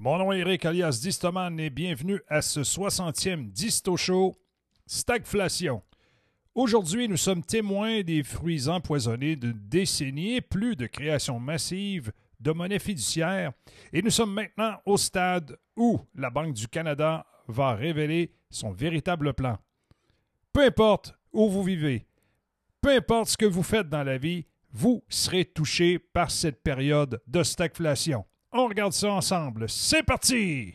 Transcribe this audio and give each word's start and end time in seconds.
Mon 0.00 0.16
nom 0.16 0.30
est 0.30 0.38
Eric 0.38 0.64
alias 0.64 1.00
Distoman 1.02 1.58
et 1.58 1.70
bienvenue 1.70 2.20
à 2.28 2.40
ce 2.40 2.60
60e 2.60 3.50
Disto 3.50 3.96
Show 3.96 4.36
Stagflation. 4.86 5.82
Aujourd'hui, 6.54 7.08
nous 7.08 7.16
sommes 7.16 7.42
témoins 7.42 8.02
des 8.02 8.22
fruits 8.22 8.68
empoisonnés 8.68 9.34
d'une 9.34 9.58
décennie 9.58 10.36
et 10.36 10.40
plus 10.40 10.76
de 10.76 10.86
création 10.86 11.40
massive 11.40 12.12
de 12.38 12.52
monnaie 12.52 12.78
fiduciaire 12.78 13.50
et 13.92 14.00
nous 14.00 14.12
sommes 14.12 14.32
maintenant 14.32 14.76
au 14.86 14.96
stade 14.96 15.58
où 15.74 15.98
la 16.14 16.30
Banque 16.30 16.54
du 16.54 16.68
Canada 16.68 17.26
va 17.48 17.74
révéler 17.74 18.32
son 18.50 18.70
véritable 18.70 19.34
plan. 19.34 19.58
Peu 20.52 20.64
importe 20.64 21.12
où 21.32 21.50
vous 21.50 21.64
vivez, 21.64 22.06
peu 22.80 22.94
importe 22.94 23.30
ce 23.30 23.36
que 23.36 23.46
vous 23.46 23.64
faites 23.64 23.88
dans 23.88 24.04
la 24.04 24.16
vie, 24.16 24.46
vous 24.70 25.02
serez 25.08 25.44
touché 25.44 25.98
par 25.98 26.30
cette 26.30 26.62
période 26.62 27.20
de 27.26 27.42
stagflation. 27.42 28.24
On 28.50 28.66
regarde 28.66 28.92
ça 28.92 29.10
ensemble. 29.12 29.68
C'est 29.68 30.02
parti! 30.02 30.74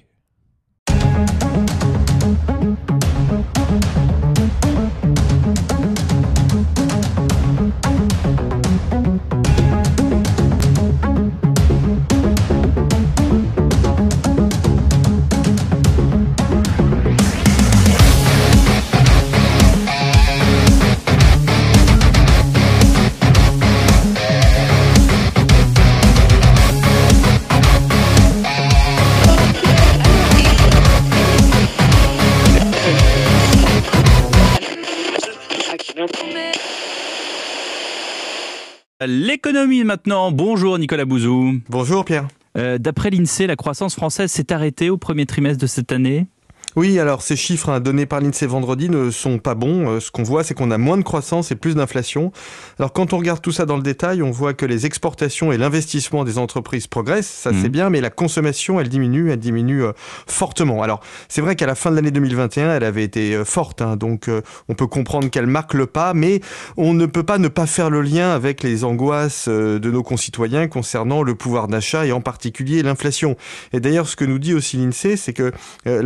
L'économie 39.06 39.84
maintenant. 39.84 40.32
Bonjour 40.32 40.80
Nicolas 40.80 41.06
Bouzou. 41.06 41.60
Bonjour 41.70 42.06
Pierre. 42.06 42.28
Euh, 42.58 42.78
D'après 42.78 43.10
l'INSEE, 43.10 43.48
la 43.48 43.56
croissance 43.56 43.96
française 43.96 44.32
s'est 44.32 44.52
arrêtée 44.52 44.90
au 44.90 44.98
premier 44.98 45.26
trimestre 45.26 45.62
de 45.62 45.68
cette 45.68 45.92
année. 45.92 46.28
Oui, 46.76 47.00
alors 47.00 47.22
ces 47.22 47.36
chiffres 47.36 47.70
hein, 47.70 47.80
donnés 47.80 48.06
par 48.06 48.20
l'INSEE 48.22 48.48
vendredi 48.48 48.90
ne 48.90 49.10
sont 49.12 49.38
pas 49.38 49.56
bons. 49.56 49.88
Euh, 49.90 50.00
ce 50.00 50.12
qu'on 50.12 50.24
voit, 50.24 50.44
c'est 50.44 50.54
qu'on 50.54 50.72
a 50.72 50.78
moins 50.78 50.98
de 50.98 51.04
croissance 51.04 51.52
et 51.52 51.56
plus 51.56 51.76
d'inflation. 51.76 52.32
Alors 52.80 52.94
quand 52.94 53.14
on 53.14 53.18
regarde 53.18 53.42
tout 53.42 53.52
ça 53.52 53.66
dans 53.66 53.78
le 53.78 53.84
détail, 53.84 54.22
on 54.24 54.32
voit 54.32 54.54
que 54.54 54.66
les 54.66 54.86
exportations 54.86 55.52
et 55.52 55.58
l'investissement 55.58 56.24
des 56.24 56.38
entreprises 56.38 56.88
progressent, 56.88 57.28
ça 57.30 57.52
c'est 57.52 57.64
Mhm. 57.64 57.70
bien, 57.70 57.90
mais 57.90 58.02
la 58.02 58.10
consommation, 58.10 58.80
elle 58.80 58.90
diminue, 58.90 59.32
elle 59.32 59.40
diminue 59.40 59.84
euh, 59.84 59.92
fortement. 60.28 60.82
Alors 60.84 61.02
c'est 61.30 61.42
vrai 61.42 61.56
qu'à 61.56 61.66
la 61.68 61.76
fin 61.76 61.92
de 61.92 61.96
l'année 61.96 62.12
2021, 62.12 62.76
elle 62.76 62.84
avait 62.84 63.04
été 63.04 63.36
euh, 63.36 63.46
forte, 63.46 63.82
hein, 63.82 63.96
donc 63.96 64.28
euh, 64.28 64.42
on 64.70 64.74
peut 64.74 64.88
comprendre 64.88 65.30
qu'elle 65.30 65.48
marque 65.48 65.74
le 65.74 65.86
pas, 65.86 66.14
mais 66.14 66.42
on 66.78 66.94
ne 66.94 67.06
peut 67.06 67.24
pas 67.24 67.38
ne 67.38 67.48
pas 67.48 67.66
faire 67.68 67.90
le 67.90 68.02
lien 68.02 68.32
avec 68.32 68.64
les 68.64 68.84
angoisses 68.84 69.46
euh, 69.48 69.80
de 69.80 69.92
nos 69.92 70.04
concitoyens 70.04 70.68
concernant 70.68 71.24
le 71.24 71.36
pouvoir 71.36 71.68
d'achat 71.68 72.06
et 72.06 72.12
en 72.12 72.22
particulier 72.22 72.82
l'inflation. 72.84 73.36
Et 73.74 73.80
d'ailleurs, 73.80 74.08
ce 74.08 74.16
que 74.16 74.26
nous 74.26 74.40
dit 74.40 74.54
aussi 74.54 74.78
l'INSEE, 74.78 75.18
c'est 75.18 75.34
que 75.34 75.52
euh, 75.88 76.02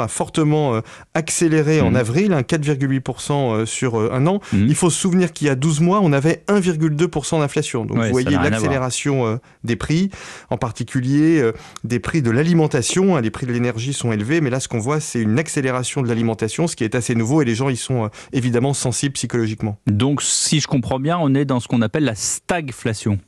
a 0.00 0.08
fortement 0.08 0.74
euh, 0.74 0.80
accéléré 1.14 1.80
en 1.80 1.90
Mhm. 1.90 1.96
avril, 1.96 2.32
un 2.32 2.42
4,8% 2.42 3.52
euh, 3.54 3.66
sur 3.66 3.98
euh, 3.98 4.10
un 4.12 4.26
an. 4.26 4.40
Mhm. 4.52 4.66
Il 4.68 4.74
faut 4.74 4.90
se 4.90 4.98
souvenir 5.00 5.32
qu'il 5.32 5.46
y 5.46 5.50
a 5.50 5.54
12 5.54 5.80
mois, 5.80 6.00
on 6.02 6.12
avait 6.12 6.42
1,2% 6.48 7.38
d'inflation. 7.40 7.84
Donc 7.84 7.98
Ouais, 7.98 8.06
vous 8.06 8.12
voyez 8.12 8.30
l'accélération 8.30 9.40
des 9.64 9.76
prix, 9.76 10.10
en 10.50 10.56
particulier 10.56 11.50
des 11.84 11.98
prix 11.98 12.22
de 12.22 12.30
l'alimentation. 12.30 13.16
hein. 13.16 13.20
les 13.20 13.30
prix 13.30 13.46
de 13.46 13.52
l'énergie 13.52 13.92
sont 13.92 14.12
élevés, 14.12 14.40
mais 14.40 14.50
là 14.50 14.60
ce 14.60 14.68
qu'on 14.68 14.78
voit, 14.78 15.00
c'est 15.00 15.20
une 15.20 15.38
accélération 15.38 16.02
de 16.02 16.08
l'alimentation, 16.08 16.66
ce 16.66 16.76
qui 16.76 16.84
est 16.84 16.94
assez 16.94 17.14
nouveau 17.14 17.42
et 17.42 17.44
les 17.44 17.54
gens 17.54 17.68
y 17.68 17.76
sont 17.76 18.10
évidemment 18.32 18.74
sensibles 18.74 19.12
psychologiquement. 19.14 19.78
Donc, 19.86 20.22
si 20.22 20.60
je 20.60 20.66
comprends 20.66 20.98
bien, 21.00 21.18
on 21.20 21.34
est 21.34 21.44
dans 21.44 21.60
ce 21.60 21.68
qu'on 21.68 21.82
appelle 21.82 22.04
la 22.04 22.14
stagflation. 22.14 23.18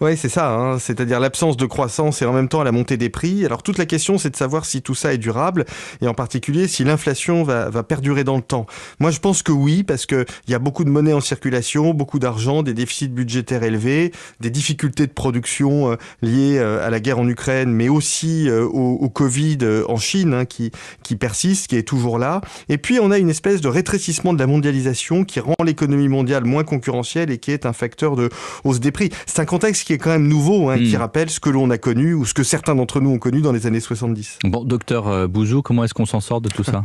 Oui, 0.00 0.16
c'est 0.16 0.28
ça, 0.28 0.52
hein. 0.52 0.78
c'est-à-dire 0.78 1.20
l'absence 1.20 1.56
de 1.56 1.66
croissance 1.66 2.22
et 2.22 2.26
en 2.26 2.32
même 2.32 2.48
temps 2.48 2.62
la 2.62 2.72
montée 2.72 2.96
des 2.96 3.08
prix. 3.08 3.44
Alors 3.44 3.62
toute 3.62 3.78
la 3.78 3.86
question, 3.86 4.18
c'est 4.18 4.30
de 4.30 4.36
savoir 4.36 4.64
si 4.64 4.82
tout 4.82 4.94
ça 4.94 5.12
est 5.12 5.18
durable 5.18 5.64
et 6.00 6.08
en 6.08 6.14
particulier 6.14 6.68
si 6.68 6.84
l'inflation 6.84 7.42
va, 7.42 7.70
va 7.70 7.82
perdurer 7.82 8.24
dans 8.24 8.36
le 8.36 8.42
temps. 8.42 8.66
Moi, 9.00 9.10
je 9.10 9.20
pense 9.20 9.42
que 9.42 9.52
oui, 9.52 9.82
parce 9.82 10.06
qu'il 10.06 10.26
y 10.48 10.54
a 10.54 10.58
beaucoup 10.58 10.84
de 10.84 10.90
monnaie 10.90 11.12
en 11.12 11.20
circulation, 11.20 11.94
beaucoup 11.94 12.18
d'argent, 12.18 12.62
des 12.62 12.74
déficits 12.74 13.08
budgétaires 13.08 13.62
élevés, 13.62 14.12
des 14.40 14.50
difficultés 14.50 15.06
de 15.06 15.12
production 15.12 15.92
euh, 15.92 15.96
liées 16.22 16.58
euh, 16.58 16.86
à 16.86 16.90
la 16.90 17.00
guerre 17.00 17.18
en 17.18 17.28
Ukraine, 17.28 17.70
mais 17.70 17.88
aussi 17.88 18.48
euh, 18.48 18.64
au, 18.64 18.94
au 18.94 19.08
Covid 19.08 19.58
en 19.88 19.96
Chine, 19.96 20.34
hein, 20.34 20.44
qui, 20.44 20.70
qui 21.02 21.16
persiste, 21.16 21.68
qui 21.68 21.76
est 21.76 21.82
toujours 21.82 22.18
là. 22.18 22.40
Et 22.68 22.78
puis, 22.78 22.98
on 23.00 23.10
a 23.10 23.18
une 23.18 23.30
espèce 23.30 23.60
de 23.60 23.68
rétrécissement 23.68 24.32
de 24.32 24.38
la 24.38 24.46
mondialisation 24.46 25.24
qui 25.24 25.40
rend 25.40 25.54
l'économie 25.64 26.08
mondiale 26.08 26.44
moins 26.44 26.64
concurrentielle 26.64 27.30
et 27.30 27.38
qui 27.38 27.50
est 27.50 27.66
un 27.66 27.72
facteur 27.72 28.16
de 28.16 28.28
hausse 28.64 28.80
des 28.80 28.92
prix. 28.92 29.10
C'est 29.26 29.40
un 29.40 29.44
contexte 29.44 29.75
qui 29.84 29.92
est 29.92 29.98
quand 29.98 30.10
même 30.10 30.28
nouveau, 30.28 30.70
hein, 30.70 30.78
qui 30.78 30.96
rappelle 30.96 31.30
ce 31.30 31.40
que 31.40 31.50
l'on 31.50 31.70
a 31.70 31.78
connu 31.78 32.14
ou 32.14 32.24
ce 32.24 32.34
que 32.34 32.42
certains 32.42 32.74
d'entre 32.74 33.00
nous 33.00 33.10
ont 33.10 33.18
connu 33.18 33.40
dans 33.40 33.52
les 33.52 33.66
années 33.66 33.80
70. 33.80 34.38
Bon, 34.44 34.64
docteur 34.64 35.08
euh, 35.08 35.26
Bouzou, 35.26 35.62
comment 35.62 35.84
est-ce 35.84 35.94
qu'on 35.94 36.06
s'en 36.06 36.20
sort 36.20 36.40
de 36.40 36.48
tout 36.48 36.64
ça? 36.64 36.84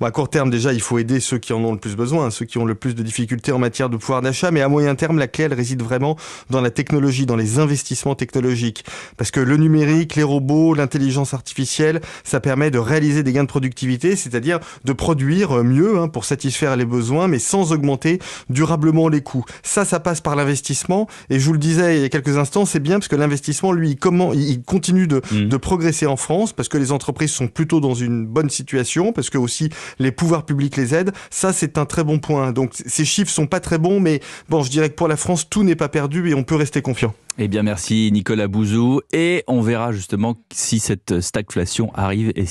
Bon, 0.00 0.06
à 0.06 0.10
court 0.10 0.28
terme, 0.28 0.50
déjà, 0.50 0.72
il 0.72 0.80
faut 0.80 0.98
aider 0.98 1.20
ceux 1.20 1.38
qui 1.38 1.52
en 1.52 1.62
ont 1.64 1.72
le 1.72 1.78
plus 1.78 1.96
besoin, 1.96 2.30
ceux 2.30 2.44
qui 2.44 2.58
ont 2.58 2.64
le 2.64 2.74
plus 2.74 2.94
de 2.94 3.02
difficultés 3.02 3.52
en 3.52 3.58
matière 3.58 3.88
de 3.88 3.96
pouvoir 3.96 4.22
d'achat. 4.22 4.50
Mais 4.50 4.60
à 4.60 4.68
moyen 4.68 4.94
terme, 4.94 5.18
la 5.18 5.26
clé, 5.26 5.44
elle 5.44 5.54
réside 5.54 5.82
vraiment 5.82 6.16
dans 6.50 6.60
la 6.60 6.70
technologie, 6.70 7.26
dans 7.26 7.36
les 7.36 7.58
investissements 7.58 8.14
technologiques. 8.14 8.84
Parce 9.16 9.30
que 9.30 9.40
le 9.40 9.56
numérique, 9.56 10.16
les 10.16 10.22
robots, 10.22 10.74
l'intelligence 10.74 11.34
artificielle, 11.34 12.00
ça 12.24 12.40
permet 12.40 12.70
de 12.70 12.78
réaliser 12.78 13.22
des 13.22 13.32
gains 13.32 13.42
de 13.44 13.48
productivité, 13.48 14.16
c'est-à-dire 14.16 14.60
de 14.84 14.92
produire 14.92 15.62
mieux 15.64 15.98
hein, 15.98 16.08
pour 16.08 16.24
satisfaire 16.24 16.76
les 16.76 16.84
besoins, 16.84 17.28
mais 17.28 17.38
sans 17.38 17.72
augmenter 17.72 18.18
durablement 18.50 19.08
les 19.08 19.20
coûts. 19.20 19.44
Ça, 19.62 19.84
ça 19.84 20.00
passe 20.00 20.20
par 20.20 20.36
l'investissement. 20.36 21.08
Et 21.30 21.38
je 21.38 21.46
vous 21.46 21.52
le 21.52 21.58
disais 21.58 21.96
il 21.96 22.02
y 22.02 22.04
a 22.04 22.08
quelques 22.08 22.36
instants, 22.36 22.64
c'est 22.64 22.80
bien 22.80 22.98
parce 22.98 23.08
que 23.08 23.16
l'investissement, 23.16 23.72
lui, 23.72 23.96
comment, 23.96 24.32
il 24.32 24.62
continue 24.62 25.06
de, 25.06 25.20
Mhm. 25.32 25.48
de 25.48 25.56
progresser 25.56 26.06
en 26.06 26.16
France 26.16 26.52
parce 26.52 26.68
que 26.68 26.78
les 26.78 26.92
entreprises 26.92 27.30
sont 27.30 27.48
plutôt 27.48 27.80
dans 27.80 27.94
une 27.94 28.26
bonne 28.26 28.50
situation, 28.50 29.12
parce 29.12 29.30
que 29.30 29.38
aussi 29.38 29.63
les 29.98 30.12
pouvoirs 30.12 30.44
publics 30.44 30.76
les 30.76 30.94
aident. 30.94 31.12
Ça, 31.30 31.52
c'est 31.52 31.78
un 31.78 31.86
très 31.86 32.04
bon 32.04 32.18
point. 32.18 32.52
Donc 32.52 32.72
ces 32.74 33.04
chiffres 33.04 33.30
sont 33.30 33.46
pas 33.46 33.60
très 33.60 33.78
bons, 33.78 34.00
mais 34.00 34.20
bon, 34.48 34.62
je 34.62 34.70
dirais 34.70 34.90
que 34.90 34.94
pour 34.94 35.08
la 35.08 35.16
France, 35.16 35.48
tout 35.48 35.62
n'est 35.62 35.76
pas 35.76 35.88
perdu 35.88 36.30
et 36.30 36.34
on 36.34 36.44
peut 36.44 36.56
rester 36.56 36.82
confiant. 36.82 37.14
Eh 37.38 37.48
bien, 37.48 37.62
merci 37.62 38.10
Nicolas 38.12 38.46
Bouzou. 38.46 39.00
Et 39.12 39.44
on 39.48 39.60
verra 39.60 39.92
justement 39.92 40.36
si 40.52 40.78
cette 40.78 41.20
stagflation 41.20 41.92
arrive 41.94 42.32
et 42.36 42.46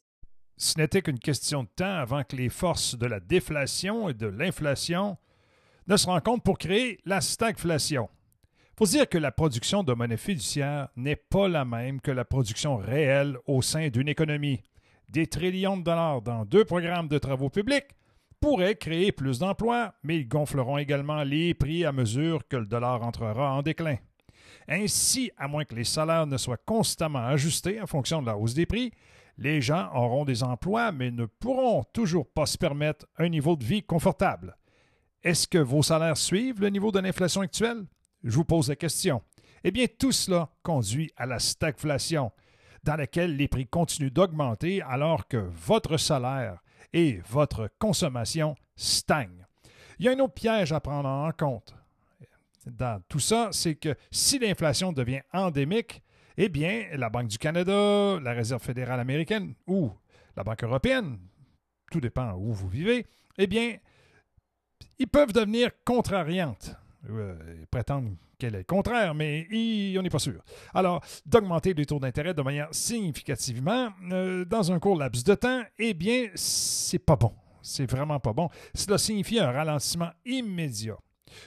Ce 0.58 0.78
n'était 0.78 1.02
qu'une 1.02 1.20
question 1.20 1.64
de 1.64 1.70
temps 1.76 1.96
avant 1.96 2.24
que 2.24 2.36
les 2.36 2.50
forces 2.50 2.98
de 2.98 3.06
la 3.06 3.20
déflation 3.20 4.10
et 4.10 4.14
de 4.14 4.28
l'inflation 4.28 5.18
ne 5.88 5.98
se 5.98 6.08
rencontrent 6.08 6.44
pour 6.44 6.58
créer 6.58 7.00
la 7.06 7.22
stagflation. 7.22 8.10
faut 8.78 8.86
se 8.86 8.92
dire 8.92 9.10
que 9.10 9.18
la 9.18 9.32
production 9.32 9.84
de 9.84 9.94
monnaie 9.94 10.18
fiduciaire 10.18 10.90
n'est 10.96 11.16
pas 11.16 11.48
la 11.48 11.66
même 11.66 12.02
que 12.02 12.12
la 12.12 12.26
production 12.26 12.78
réelle 12.78 13.38
au 13.46 13.62
sein 13.62 13.90
d'une 13.90 14.08
économie. 14.08 14.62
Des 15.14 15.28
trillions 15.28 15.78
de 15.78 15.84
dollars 15.84 16.24
dans 16.24 16.44
deux 16.44 16.66
programmes 16.66 17.08
de 17.08 17.20
travaux 17.20 17.52
publics 17.52 17.86
pourraient 18.42 18.74
créer 18.74 19.12
plus 19.12 19.38
d'emplois, 19.38 19.94
mais 20.02 20.18
ils 20.18 20.28
gonfleront 20.28 20.80
également 20.80 21.22
les 21.22 21.54
prix 21.54 21.86
à 21.86 21.92
mesure 21.92 22.48
que 22.48 22.58
le 22.58 22.66
dollar 22.66 23.04
entrera 23.04 23.54
en 23.54 23.62
déclin. 23.62 23.98
Ainsi, 24.68 25.30
à 25.38 25.48
moins 25.48 25.66
que 25.66 25.76
les 25.76 25.84
salaires 25.84 26.26
ne 26.26 26.38
soient 26.38 26.58
constamment 26.58 27.28
ajustés 27.28 27.80
en 27.80 27.86
fonction 27.86 28.24
de 28.24 28.26
la 28.26 28.36
hausse 28.36 28.56
des 28.56 28.66
prix, 28.66 28.92
les 29.38 29.62
gens 29.62 29.88
auront 29.94 30.26
des 30.26 30.42
emplois, 30.42 30.92
mais 30.92 31.12
ne 31.12 31.26
pourront 31.26 31.84
toujours 31.94 32.28
pas 32.28 32.48
se 32.48 32.58
permettre 32.58 33.06
un 33.20 33.30
niveau 33.30 33.56
de 33.56 33.64
vie 33.64 33.84
confortable. 33.84 34.58
Est-ce 35.22 35.48
que 35.48 35.60
vos 35.60 35.84
salaires 35.84 36.18
suivent 36.18 36.60
le 36.60 36.70
niveau 36.70 36.92
de 36.92 37.00
l'inflation 37.00 37.42
actuelle? 37.42 37.86
Je 38.24 38.36
vous 38.36 38.46
pose 38.46 38.68
la 38.68 38.76
question. 38.76 39.22
Eh 39.64 39.70
bien, 39.70 39.86
tout 40.00 40.12
cela 40.12 40.50
conduit 40.64 41.12
à 41.18 41.28
la 41.28 41.38
stagflation, 41.38 42.32
dans 42.84 42.96
laquelle 42.96 43.36
les 43.36 43.48
prix 43.48 43.68
continuent 43.68 44.12
d'augmenter 44.12 44.82
alors 44.82 45.28
que 45.28 45.38
votre 45.38 45.98
salaire 45.98 46.60
et 46.92 47.22
votre 47.30 47.70
consommation 47.80 48.56
stagnent. 48.76 49.46
Il 50.00 50.06
y 50.06 50.10
a 50.10 50.12
un 50.12 50.20
autre 50.20 50.34
piège 50.34 50.72
à 50.74 50.80
prendre 50.80 51.08
en 51.08 51.32
compte 51.32 51.76
dans 52.66 53.02
tout 53.08 53.20
ça, 53.20 53.50
c'est 53.52 53.76
que 53.76 53.96
si 54.12 54.40
l'inflation 54.40 54.94
devient 54.94 55.22
endémique, 55.34 56.02
eh 56.38 56.50
bien, 56.50 56.86
la 56.94 57.10
Banque 57.10 57.28
du 57.28 57.38
Canada, 57.38 58.20
la 58.20 58.32
Réserve 58.32 58.62
fédérale 58.62 59.00
américaine 59.00 59.54
ou 59.68 59.92
la 60.36 60.44
Banque 60.44 60.64
européenne, 60.64 61.20
tout 61.92 62.02
dépend 62.02 62.34
où 62.34 62.54
vous 62.54 62.70
vivez, 62.70 63.06
eh 63.38 63.48
bien, 63.48 63.78
ils 64.98 65.08
peuvent 65.08 65.34
devenir 65.34 65.72
contrariantes. 65.86 66.76
Euh, 67.10 67.38
ils 67.60 67.68
prétendent 67.68 68.16
qu'elle 68.44 68.56
est 68.56 68.60
le 68.60 68.64
contraire, 68.66 69.14
mais 69.16 69.48
on 69.98 70.02
n'est 70.02 70.10
pas 70.10 70.20
sûr. 70.20 70.42
Alors, 70.74 71.02
d'augmenter 71.26 71.74
les 71.74 71.86
taux 71.86 72.00
d'intérêt 72.00 72.34
de 72.34 72.42
manière 72.42 72.68
significativement 72.72 73.90
euh, 74.12 74.44
dans 74.44 74.72
un 74.72 74.80
court 74.80 74.98
laps 74.98 75.24
de 75.24 75.36
temps, 75.36 75.62
eh 75.80 75.94
bien, 75.94 76.28
c'est 76.36 77.00
pas 77.00 77.16
bon. 77.16 77.32
C'est 77.62 77.90
vraiment 77.90 78.20
pas 78.20 78.34
bon. 78.34 78.50
Cela 78.76 78.98
signifie 78.98 79.40
un 79.40 79.52
ralentissement 79.52 80.10
immédiat 80.26 80.98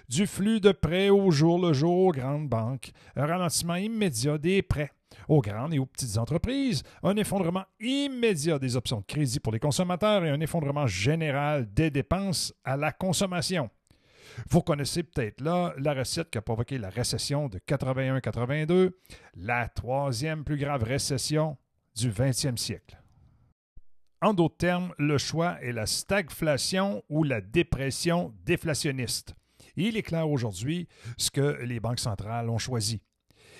du 0.09 0.27
flux 0.27 0.59
de 0.59 0.73
prêts 0.73 1.11
au 1.11 1.31
jour 1.31 1.65
le 1.65 1.73
jour 1.73 2.07
aux 2.07 2.13
grandes 2.13 2.49
banques, 2.49 2.91
un 3.15 3.27
ralentissement 3.27 3.77
immédiat 3.77 4.39
des 4.39 4.63
prêts, 4.63 4.91
aux 5.29 5.41
grandes 5.41 5.75
et 5.75 5.79
aux 5.79 5.87
petites 5.87 6.17
entreprises, 6.17 6.83
un 7.03 7.17
effondrement 7.17 7.65
immédiat 7.79 8.59
des 8.59 8.75
options 8.75 9.01
de 9.01 9.05
crédit 9.05 9.39
pour 9.39 9.53
les 9.53 9.61
consommateurs 9.61 10.25
et 10.25 10.31
un 10.31 10.41
effondrement 10.41 10.87
général 10.87 11.73
des 11.73 11.91
dépenses 11.91 12.55
à 12.65 12.77
la 12.77 12.91
consommation. 12.91 13.71
Vous 14.51 14.63
connaissez 14.63 15.03
peut-être 15.03 15.41
là 15.41 15.75
la 15.79 15.95
recette 15.95 16.31
qui 16.31 16.39
a 16.39 16.43
provoqué 16.43 16.79
la 16.79 16.91
récession 16.91 17.49
de 17.49 17.59
81-82, 17.59 18.93
la 19.37 19.69
troisième 19.69 20.45
plus 20.45 20.57
grave 20.57 20.83
récession 20.83 21.57
du 21.95 22.11
20e 22.11 22.57
siècle. 22.57 23.01
En 24.23 24.35
d'autres 24.35 24.57
termes, 24.57 24.95
le 24.99 25.19
choix 25.19 25.61
est 25.63 25.73
la 25.73 25.87
stagflation 25.87 27.03
ou 27.09 27.23
la 27.23 27.41
dépression 27.41 28.35
déflationniste. 28.45 29.35
Il 29.77 29.97
est 29.97 30.03
clair 30.03 30.29
aujourd'hui 30.29 30.89
ce 31.19 31.31
que 31.31 31.63
les 31.63 31.81
banques 31.81 32.01
centrales 32.01 32.49
ont 32.49 32.59
choisi. 32.59 33.03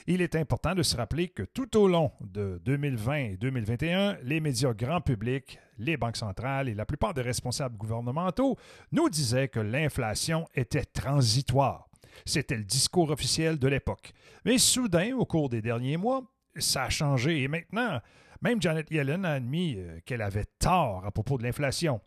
Il 0.09 0.23
est 0.23 0.37
important 0.37 0.77
de 0.77 0.85
se 0.85 0.97
rappeler 0.97 1.29
que 1.29 1.43
tout 1.43 1.77
au 1.77 1.89
long 1.89 2.13
de 2.21 2.61
2020 2.65 3.15
et 3.17 3.37
2021, 3.37 4.19
les 4.23 4.39
médias 4.39 4.73
grand 4.73 5.01
public, 5.01 5.59
les 5.79 5.97
banques 5.97 6.17
centrales 6.17 6.69
et 6.69 6.75
la 6.75 6.87
plupart 6.87 7.13
des 7.13 7.23
responsables 7.23 7.77
gouvernementaux 7.77 8.57
nous 8.93 9.09
disaient 9.11 9.49
que 9.49 9.59
l'inflation 9.59 10.47
était 10.55 10.85
transitoire. 10.85 11.89
C'était 12.25 12.57
le 12.57 12.63
discours 12.63 13.11
officiel 13.11 13.59
de 13.59 13.67
l'époque. 13.67 14.13
Mais 14.45 14.59
soudain, 14.59 15.13
au 15.17 15.25
cours 15.25 15.49
des 15.49 15.61
derniers 15.61 15.97
mois, 15.97 16.23
ça 16.57 16.85
a 16.85 16.89
changé 16.89 17.43
et 17.43 17.49
maintenant, 17.49 18.01
même 18.43 18.63
Janet 18.63 18.89
Yellen 18.93 19.25
a 19.25 19.33
admis 19.33 19.75
euh, 19.77 19.99
qu'elle 20.07 20.23
avait 20.23 20.47
tort 20.61 21.05
à 21.05 21.11
propos 21.11 21.37
de 21.37 21.43
l'inflation. 21.43 22.01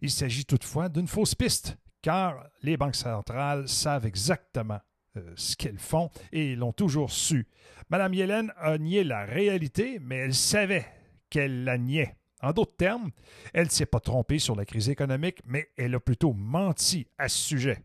Il 0.00 0.10
s'agit 0.10 0.46
toutefois 0.46 0.88
d'une 0.88 1.06
fausse 1.06 1.36
piste, 1.36 1.78
car 2.02 2.44
les 2.62 2.76
banques 2.76 2.96
centrales 2.96 3.68
savent 3.68 4.04
exactement 4.04 4.80
euh, 5.16 5.32
ce 5.36 5.56
qu'elles 5.56 5.78
font 5.78 6.10
et 6.32 6.54
l'ont 6.56 6.72
toujours 6.72 7.10
su. 7.10 7.46
Madame 7.90 8.14
Yellen 8.14 8.52
a 8.58 8.78
nié 8.78 9.04
la 9.04 9.24
réalité, 9.24 9.98
mais 10.00 10.16
elle 10.16 10.34
savait 10.34 10.86
qu'elle 11.30 11.64
la 11.64 11.78
niait. 11.78 12.16
En 12.42 12.52
d'autres 12.52 12.76
termes, 12.76 13.10
elle 13.54 13.66
ne 13.66 13.70
s'est 13.70 13.86
pas 13.86 14.00
trompée 14.00 14.38
sur 14.38 14.56
la 14.56 14.64
crise 14.64 14.88
économique, 14.88 15.38
mais 15.46 15.68
elle 15.76 15.94
a 15.94 16.00
plutôt 16.00 16.32
menti 16.32 17.06
à 17.18 17.28
ce 17.28 17.38
sujet. 17.38 17.78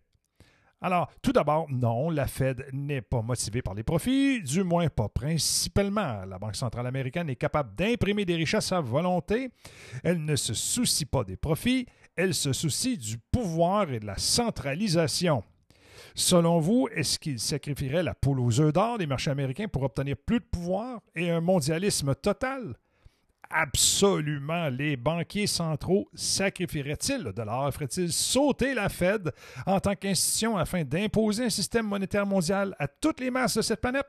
Alors, 0.84 1.12
tout 1.22 1.32
d'abord, 1.32 1.68
non, 1.70 2.10
la 2.10 2.26
Fed 2.26 2.66
n'est 2.74 3.04
pas 3.04 3.22
motivée 3.22 3.62
par 3.62 3.76
les 3.76 3.84
profits, 3.84 4.42
du 4.42 4.64
moins 4.64 4.90
pas 4.90 5.10
principalement. 5.10 6.26
La 6.26 6.40
Banque 6.40 6.56
centrale 6.56 6.88
américaine 6.88 7.30
est 7.30 7.36
capable 7.36 7.76
d'imprimer 7.76 8.26
des 8.26 8.36
richesses 8.36 8.72
à 8.72 8.82
volonté. 8.82 9.52
Elle 10.04 10.26
ne 10.26 10.36
se 10.36 10.56
soucie 10.56 11.06
pas 11.06 11.24
des 11.24 11.38
profits, 11.38 11.86
elle 12.16 12.34
se 12.34 12.52
soucie 12.52 12.98
du 12.98 13.20
pouvoir 13.32 13.92
et 13.92 14.00
de 14.00 14.08
la 14.08 14.18
centralisation. 14.18 15.44
Selon 16.16 16.60
vous, 16.60 16.88
est-ce 16.94 17.20
qu'il 17.20 17.40
sacrifierait 17.40 18.04
la 18.04 18.14
poule 18.14 18.40
aux 18.40 18.60
œufs 18.60 18.74
d'or 18.74 18.98
des 18.98 19.08
marchés 19.08 19.32
américains 19.32 19.68
pour 19.68 19.84
obtenir 19.84 20.16
plus 20.18 20.40
de 20.40 20.46
pouvoir 20.46 21.02
et 21.16 21.30
un 21.30 21.42
mondialisme 21.42 22.16
total? 22.16 22.76
Absolument. 23.50 24.70
Les 24.70 24.96
banquiers 24.96 25.48
centraux 25.48 26.08
sacrifieraient-ils 26.14 27.22
le 27.22 27.34
dollar? 27.34 27.72
Ferait-ils 27.74 28.12
sauter 28.12 28.74
la 28.74 28.90
Fed 28.90 29.32
en 29.66 29.80
tant 29.80 29.96
qu'institution 29.96 30.58
afin 30.58 30.84
d'imposer 30.84 31.46
un 31.46 31.50
système 31.50 31.86
monétaire 31.86 32.26
mondial 32.26 32.76
à 32.80 32.88
toutes 32.88 33.20
les 33.20 33.32
masses 33.32 33.58
de 33.58 33.62
cette 33.62 33.82
planète? 33.82 34.08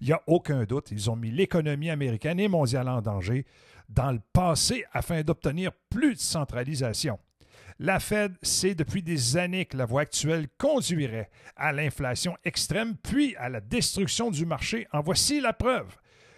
Il 0.00 0.06
n'y 0.06 0.12
a 0.12 0.22
aucun 0.26 0.64
doute, 0.64 0.90
ils 0.90 1.10
ont 1.10 1.16
mis 1.16 1.30
l'économie 1.30 1.90
américaine 1.90 2.40
et 2.40 2.48
mondiale 2.48 2.88
en 2.88 3.00
danger 3.00 3.46
dans 3.88 4.12
le 4.12 4.20
passé 4.32 4.84
afin 4.92 5.22
d'obtenir 5.22 5.72
plus 5.90 6.14
de 6.14 6.20
centralisation. 6.20 7.18
La 7.82 7.98
Fed 7.98 8.36
sait 8.42 8.74
depuis 8.74 9.02
des 9.02 9.38
années 9.38 9.64
que 9.64 9.78
la 9.78 9.86
voie 9.86 10.02
actuelle 10.02 10.48
conduirait 10.58 11.30
à 11.56 11.72
l'inflation 11.72 12.36
extrême 12.44 12.94
puis 13.02 13.34
à 13.36 13.48
la 13.48 13.62
destruction 13.62 14.30
du 14.30 14.44
marché. 14.44 14.86
En 14.92 15.00
voici 15.00 15.40
la 15.40 15.54
preuve. 15.54 15.96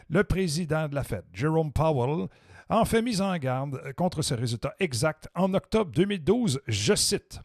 Le 0.09 0.23
président 0.23 0.87
de 0.87 0.94
la 0.94 1.03
Fed, 1.03 1.25
Jerome 1.33 1.73
Powell, 1.73 2.29
en 2.69 2.85
fait 2.85 3.03
mise 3.03 3.21
en 3.21 3.37
garde 3.39 3.93
contre 3.97 4.23
ce 4.23 4.35
résultat 4.35 4.73
exact 4.79 5.29
en 5.35 5.53
octobre 5.53 5.91
2012. 5.91 6.61
Je 6.69 6.94
cite 6.94 7.41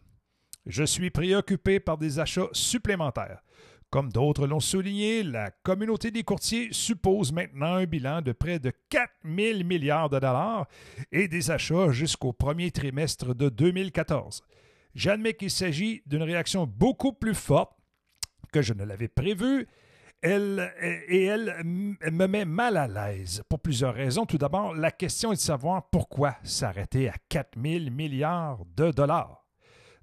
Je 0.64 0.84
suis 0.84 1.10
préoccupé 1.10 1.80
par 1.80 1.98
des 1.98 2.20
achats 2.20 2.46
supplémentaires. 2.52 3.42
Comme 3.90 4.12
d'autres 4.12 4.46
l'ont 4.46 4.60
souligné, 4.60 5.22
la 5.22 5.50
communauté 5.50 6.10
des 6.10 6.22
courtiers 6.22 6.68
suppose 6.72 7.32
maintenant 7.32 7.76
un 7.76 7.86
bilan 7.86 8.20
de 8.20 8.32
près 8.32 8.58
de 8.58 8.70
4 8.90 9.10
000 9.24 9.64
milliards 9.64 10.10
de 10.10 10.18
dollars 10.18 10.66
et 11.10 11.26
des 11.26 11.50
achats 11.50 11.90
jusqu'au 11.90 12.34
premier 12.34 12.70
trimestre 12.70 13.34
de 13.34 13.48
2014. 13.48 14.42
J'admets 14.94 15.32
qu'il 15.32 15.50
s'agit 15.50 16.02
d'une 16.04 16.22
réaction 16.22 16.66
beaucoup 16.66 17.14
plus 17.14 17.34
forte 17.34 17.72
que 18.52 18.60
je 18.60 18.74
ne 18.74 18.84
l'avais 18.84 19.08
prévu 19.08 19.66
elle, 20.20 20.72
et 21.08 21.24
elle 21.24 21.62
me 21.64 22.26
met 22.26 22.44
mal 22.44 22.76
à 22.76 22.88
l'aise 22.88 23.42
pour 23.48 23.60
plusieurs 23.60 23.94
raisons. 23.94 24.26
Tout 24.26 24.38
d'abord, 24.38 24.74
la 24.74 24.90
question 24.90 25.32
est 25.32 25.36
de 25.36 25.40
savoir 25.40 25.88
pourquoi 25.90 26.36
s'arrêter 26.42 27.08
à 27.08 27.14
4 27.28 27.58
000 27.58 27.90
milliards 27.90 28.58
de 28.76 28.90
dollars. 28.90 29.37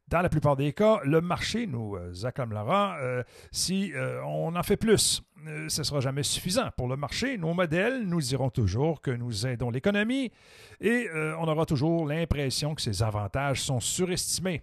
Dans 0.07 0.21
la 0.21 0.29
plupart 0.29 0.55
des 0.55 0.71
cas, 0.71 0.99
le 1.03 1.19
marché 1.19 1.65
nous 1.65 1.95
euh, 1.95 2.13
acclamera 2.25 2.97
euh, 2.99 3.23
si 3.51 3.91
euh, 3.93 4.21
on 4.23 4.55
en 4.55 4.61
fait 4.61 4.77
plus. 4.77 5.23
ce 5.67 5.81
ne 5.81 5.83
sera 5.83 5.99
jamais 5.99 6.21
suffisant. 6.21 6.69
Pour 6.77 6.87
le 6.87 6.95
marché, 6.95 7.39
nos 7.39 7.55
modèles 7.55 8.03
nous 8.03 8.21
diront 8.21 8.51
toujours 8.51 9.01
que 9.01 9.09
nous 9.09 9.47
aidons 9.47 9.71
l'économie 9.71 10.31
et 10.79 11.07
on 11.39 11.47
aura 11.47 11.65
toujours 11.65 12.05
l'impression 12.05 12.75
que 12.75 12.81
ces 12.81 13.01
avantages 13.01 13.61
sont 13.61 13.79
surestimés. 13.79 14.61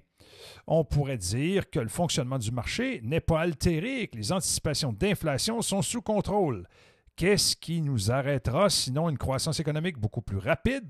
On 0.66 0.84
pourrait 0.84 1.18
dire 1.18 1.70
que 1.70 1.80
le 1.80 1.88
fonctionnement 1.88 2.38
du 2.38 2.52
marché 2.52 3.00
n'est 3.02 3.20
pas 3.20 3.40
altéré 3.40 4.02
et 4.02 4.08
que 4.08 4.16
les 4.16 4.32
anticipations 4.32 4.92
d'inflation 4.92 5.60
sont 5.60 5.82
sous 5.82 6.02
contrôle. 6.02 6.68
Qu'est-ce 7.16 7.56
qui 7.56 7.80
nous 7.80 8.10
arrêtera 8.10 8.70
sinon 8.70 9.08
une 9.08 9.18
croissance 9.18 9.60
économique 9.60 9.98
beaucoup 9.98 10.22
plus 10.22 10.38
rapide 10.38 10.84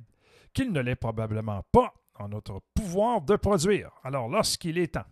qu'il 0.52 0.72
ne 0.72 0.80
l'est 0.80 0.96
probablement 0.96 1.62
pas? 1.72 1.94
En 2.18 2.28
notre 2.28 2.60
pouvoir 2.74 3.22
de 3.22 3.36
produire. 3.36 3.90
Alors, 4.04 4.28
lorsqu'il 4.28 4.78
est 4.78 4.94
temps 4.94 5.06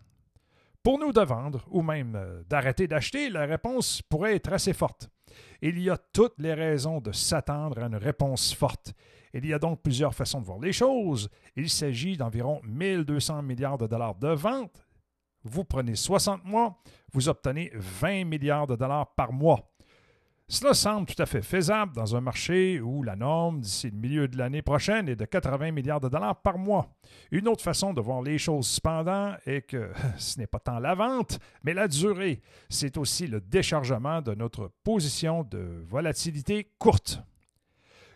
pour 0.83 0.97
nous 0.97 1.11
de 1.11 1.21
vendre 1.21 1.63
ou 1.69 1.81
même 1.81 2.15
euh, 2.15 2.43
d'arrêter 2.49 2.87
d'acheter, 2.87 3.29
la 3.29 3.45
réponse 3.45 4.01
pourrait 4.01 4.35
être 4.35 4.51
assez 4.51 4.73
forte. 4.73 5.09
Il 5.61 5.79
y 5.79 5.89
a 5.89 5.97
toutes 5.97 6.39
les 6.39 6.53
raisons 6.53 6.99
de 6.99 7.11
s'attendre 7.11 7.79
à 7.79 7.85
une 7.85 7.95
réponse 7.95 8.53
forte. 8.53 8.93
Il 9.33 9.45
y 9.45 9.53
a 9.53 9.59
donc 9.59 9.81
plusieurs 9.81 10.13
façons 10.13 10.41
de 10.41 10.45
voir 10.45 10.59
les 10.59 10.73
choses. 10.73 11.29
Il 11.55 11.69
s'agit 11.69 12.17
d'environ 12.17 12.61
1200 12.63 13.43
milliards 13.43 13.77
de 13.77 13.87
dollars 13.87 14.15
de 14.15 14.29
vente. 14.29 14.85
Vous 15.43 15.63
prenez 15.63 15.95
60 15.95 16.43
mois, 16.45 16.77
vous 17.13 17.29
obtenez 17.29 17.71
20 17.73 18.25
milliards 18.25 18.67
de 18.67 18.75
dollars 18.75 19.13
par 19.15 19.31
mois. 19.33 19.70
Cela 20.53 20.73
semble 20.73 21.05
tout 21.05 21.23
à 21.23 21.25
fait 21.25 21.41
faisable 21.41 21.95
dans 21.95 22.13
un 22.13 22.19
marché 22.19 22.81
où 22.81 23.03
la 23.03 23.15
norme 23.15 23.61
d'ici 23.61 23.89
le 23.89 23.95
milieu 23.95 24.27
de 24.27 24.37
l'année 24.37 24.61
prochaine 24.61 25.07
est 25.07 25.15
de 25.15 25.23
80 25.23 25.71
milliards 25.71 26.01
de 26.01 26.09
dollars 26.09 26.41
par 26.41 26.57
mois. 26.57 26.89
Une 27.31 27.47
autre 27.47 27.63
façon 27.63 27.93
de 27.93 28.01
voir 28.01 28.21
les 28.21 28.37
choses 28.37 28.67
cependant 28.67 29.33
est 29.45 29.61
que 29.61 29.89
ce 30.17 30.37
n'est 30.37 30.47
pas 30.47 30.59
tant 30.59 30.79
la 30.79 30.93
vente, 30.93 31.39
mais 31.63 31.73
la 31.73 31.87
durée. 31.87 32.41
C'est 32.67 32.97
aussi 32.97 33.27
le 33.27 33.39
déchargement 33.39 34.21
de 34.21 34.35
notre 34.35 34.69
position 34.83 35.43
de 35.43 35.85
volatilité 35.87 36.69
courte. 36.77 37.23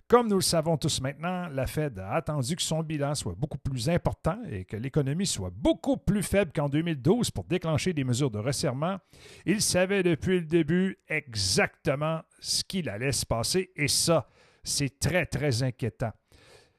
Comme 0.07 0.27
nous 0.27 0.36
le 0.36 0.41
savons 0.41 0.77
tous 0.77 1.01
maintenant, 1.01 1.48
la 1.48 1.65
Fed 1.65 1.98
a 1.98 2.12
attendu 2.12 2.55
que 2.55 2.62
son 2.62 2.83
bilan 2.83 3.15
soit 3.15 3.33
beaucoup 3.36 3.57
plus 3.57 3.89
important 3.89 4.38
et 4.51 4.63
que 4.63 4.77
l'économie 4.77 5.25
soit 5.25 5.50
beaucoup 5.50 5.98
plus 5.98 6.21
faible 6.21 6.51
qu'en 6.55 6.69
2012 6.69 7.31
pour 7.31 7.43
déclencher 7.45 7.91
des 7.91 8.03
mesures 8.03 8.29
de 8.29 8.38
resserrement. 8.38 9.00
Il 9.48 9.62
savait 9.62 10.03
depuis 10.03 10.41
le 10.41 10.45
début 10.45 11.00
exactement 11.07 12.21
ce 12.45 12.63
qu'il 12.63 12.89
allait 12.89 13.11
se 13.11 13.25
passer 13.25 13.71
et 13.75 13.87
ça, 13.87 14.29
c'est 14.63 14.99
très, 14.99 15.25
très 15.25 15.63
inquiétant. 15.63 16.11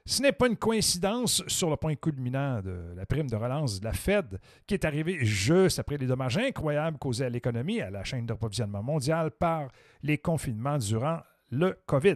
Ce 0.05 0.21
n'est 0.21 0.31
pas 0.31 0.47
une 0.47 0.55
coïncidence 0.55 1.43
sur 1.47 1.69
le 1.69 1.75
point 1.75 1.95
culminant 1.95 2.61
de 2.61 2.93
la 2.95 3.05
prime 3.05 3.29
de 3.29 3.35
relance 3.35 3.81
de 3.81 3.85
la 3.85 3.91
Fed 3.91 4.39
qui 4.65 4.75
est 4.75 4.85
arrivée 4.85 5.25
juste 5.25 5.79
après 5.79 5.97
les 5.97 6.07
dommages 6.07 6.37
incroyables 6.37 6.97
causés 6.97 7.25
à 7.25 7.29
l'économie 7.29 7.81
à 7.81 7.89
la 7.89 8.05
chaîne 8.05 8.25
d'approvisionnement 8.25 8.81
mondiale 8.81 9.31
par 9.31 9.67
les 10.03 10.17
confinements 10.17 10.77
durant 10.77 11.19
le 11.49 11.77
COVID. 11.85 12.15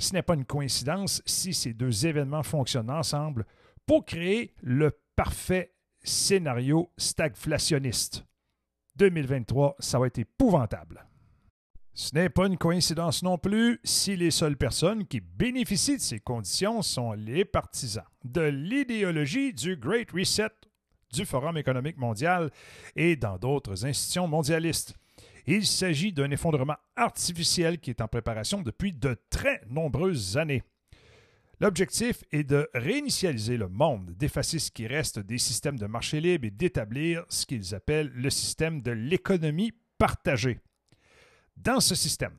Ce 0.00 0.12
n'est 0.12 0.22
pas 0.22 0.34
une 0.34 0.44
coïncidence 0.44 1.22
si 1.24 1.54
ces 1.54 1.72
deux 1.72 2.06
événements 2.06 2.42
fonctionnent 2.42 2.90
ensemble 2.90 3.46
pour 3.86 4.04
créer 4.04 4.52
le 4.62 4.98
parfait 5.14 5.74
scénario 6.02 6.90
stagflationniste. 6.96 8.24
2023, 8.96 9.76
ça 9.78 10.00
va 10.00 10.08
être 10.08 10.18
épouvantable. 10.18 11.06
Ce 12.02 12.14
n'est 12.14 12.30
pas 12.30 12.46
une 12.46 12.56
coïncidence 12.56 13.22
non 13.22 13.36
plus 13.36 13.78
si 13.84 14.16
les 14.16 14.30
seules 14.30 14.56
personnes 14.56 15.06
qui 15.06 15.20
bénéficient 15.20 15.98
de 15.98 16.02
ces 16.02 16.18
conditions 16.18 16.80
sont 16.80 17.12
les 17.12 17.44
partisans 17.44 18.06
de 18.24 18.40
l'idéologie 18.40 19.52
du 19.52 19.76
Great 19.76 20.10
Reset 20.10 20.48
du 21.12 21.26
Forum 21.26 21.58
économique 21.58 21.98
mondial 21.98 22.50
et 22.96 23.16
dans 23.16 23.36
d'autres 23.36 23.84
institutions 23.84 24.26
mondialistes. 24.26 24.94
Il 25.46 25.66
s'agit 25.66 26.10
d'un 26.10 26.30
effondrement 26.30 26.78
artificiel 26.96 27.78
qui 27.78 27.90
est 27.90 28.00
en 28.00 28.08
préparation 28.08 28.62
depuis 28.62 28.94
de 28.94 29.18
très 29.28 29.60
nombreuses 29.68 30.38
années. 30.38 30.62
L'objectif 31.60 32.24
est 32.32 32.44
de 32.44 32.66
réinitialiser 32.72 33.58
le 33.58 33.68
monde, 33.68 34.12
d'effacer 34.16 34.58
ce 34.58 34.70
qui 34.70 34.86
reste 34.86 35.18
des 35.18 35.36
systèmes 35.36 35.78
de 35.78 35.86
marché 35.86 36.22
libre 36.22 36.46
et 36.46 36.50
d'établir 36.50 37.26
ce 37.28 37.44
qu'ils 37.44 37.74
appellent 37.74 38.10
le 38.14 38.30
système 38.30 38.80
de 38.80 38.90
l'économie 38.90 39.72
partagée. 39.98 40.60
Dans 41.62 41.80
ce 41.80 41.94
système, 41.94 42.32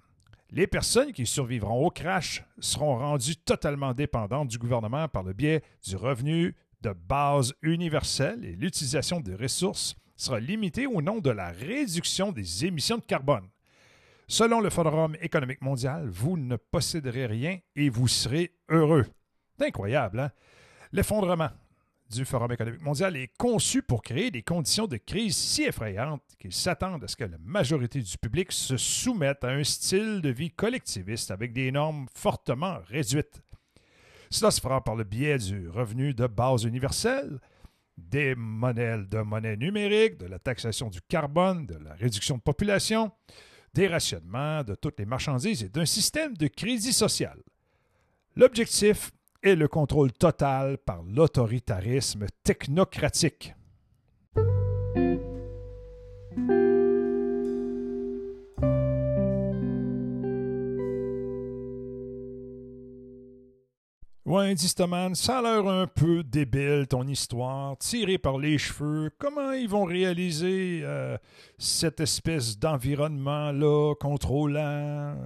Les 0.53 0.67
personnes 0.67 1.13
qui 1.13 1.25
survivront 1.25 1.85
au 1.85 1.89
crash 1.89 2.43
seront 2.59 2.97
rendues 2.97 3.37
totalement 3.37 3.93
dépendantes 3.93 4.49
du 4.49 4.57
gouvernement 4.57 5.07
par 5.07 5.23
le 5.23 5.31
biais 5.31 5.63
du 5.87 5.95
revenu 5.95 6.53
de 6.81 6.91
base 6.91 7.53
universel 7.61 8.43
et 8.43 8.57
l'utilisation 8.57 9.21
des 9.21 9.35
ressources 9.35 9.95
sera 10.17 10.41
limitée 10.41 10.87
au 10.87 11.01
nom 11.01 11.19
de 11.19 11.29
la 11.29 11.51
réduction 11.51 12.33
des 12.33 12.65
émissions 12.65 12.97
de 12.97 13.03
carbone. 13.03 13.47
Selon 14.27 14.59
le 14.59 14.69
Forum 14.69 15.15
économique 15.21 15.61
mondial, 15.61 16.09
vous 16.09 16.35
ne 16.37 16.57
posséderez 16.57 17.27
rien 17.27 17.59
et 17.77 17.89
vous 17.89 18.09
serez 18.09 18.53
heureux. 18.67 19.05
C'est 19.57 19.67
incroyable, 19.67 20.19
hein? 20.19 20.31
L'effondrement 20.91 21.49
du 22.11 22.25
Forum 22.25 22.51
économique 22.51 22.81
mondial 22.81 23.15
est 23.15 23.31
conçu 23.37 23.81
pour 23.81 24.01
créer 24.01 24.31
des 24.31 24.43
conditions 24.43 24.85
de 24.85 24.97
crise 24.97 25.35
si 25.35 25.63
effrayantes 25.63 26.23
qu'ils 26.37 26.53
s'attendent 26.53 27.03
à 27.03 27.07
ce 27.07 27.15
que 27.15 27.23
la 27.23 27.37
majorité 27.39 28.01
du 28.01 28.17
public 28.17 28.51
se 28.51 28.75
soumette 28.77 29.43
à 29.43 29.49
un 29.49 29.63
style 29.63 30.21
de 30.21 30.29
vie 30.29 30.51
collectiviste 30.51 31.31
avec 31.31 31.53
des 31.53 31.71
normes 31.71 32.07
fortement 32.13 32.79
réduites. 32.87 33.41
Cela 34.29 34.51
se 34.51 34.61
fera 34.61 34.83
par 34.83 34.95
le 34.95 35.03
biais 35.03 35.37
du 35.37 35.69
revenu 35.69 36.13
de 36.13 36.27
base 36.27 36.63
universel, 36.63 37.39
des 37.97 38.35
monnaies 38.35 39.05
de 39.09 39.19
monnaie 39.19 39.57
numérique, 39.57 40.17
de 40.17 40.25
la 40.25 40.39
taxation 40.39 40.89
du 40.89 41.01
carbone, 41.01 41.65
de 41.65 41.75
la 41.75 41.93
réduction 41.93 42.37
de 42.37 42.41
population, 42.41 43.11
des 43.73 43.87
rationnements 43.87 44.63
de 44.63 44.75
toutes 44.75 44.99
les 44.99 45.05
marchandises 45.05 45.63
et 45.63 45.69
d'un 45.69 45.85
système 45.85 46.35
de 46.35 46.47
crédit 46.47 46.93
social. 46.93 47.37
L'objectif 48.35 49.11
et 49.43 49.55
le 49.55 49.67
contrôle 49.67 50.11
total 50.11 50.77
par 50.77 51.03
l'autoritarisme 51.03 52.27
technocratique. 52.43 53.55
Ouais, 64.31 64.55
Distoman, 64.55 65.13
ça 65.13 65.39
a 65.39 65.41
l'air 65.41 65.67
un 65.67 65.87
peu 65.87 66.23
débile 66.23 66.87
ton 66.87 67.05
histoire, 67.05 67.77
tirée 67.77 68.17
par 68.17 68.37
les 68.37 68.57
cheveux. 68.57 69.09
Comment 69.19 69.51
ils 69.51 69.67
vont 69.67 69.83
réaliser 69.83 70.79
euh, 70.83 71.17
cette 71.57 71.99
espèce 71.99 72.57
d'environnement-là, 72.57 73.93
contrôlant, 73.99 75.17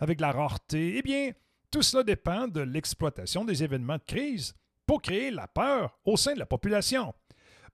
avec 0.00 0.20
la 0.20 0.32
rareté? 0.32 0.96
Eh 0.96 1.02
bien, 1.02 1.30
tout 1.72 1.82
cela 1.82 2.04
dépend 2.04 2.46
de 2.46 2.60
l'exploitation 2.60 3.44
des 3.44 3.64
événements 3.64 3.96
de 3.96 4.04
crise 4.06 4.54
pour 4.86 5.00
créer 5.00 5.30
la 5.30 5.48
peur 5.48 5.98
au 6.04 6.16
sein 6.16 6.34
de 6.34 6.38
la 6.38 6.46
population. 6.46 7.14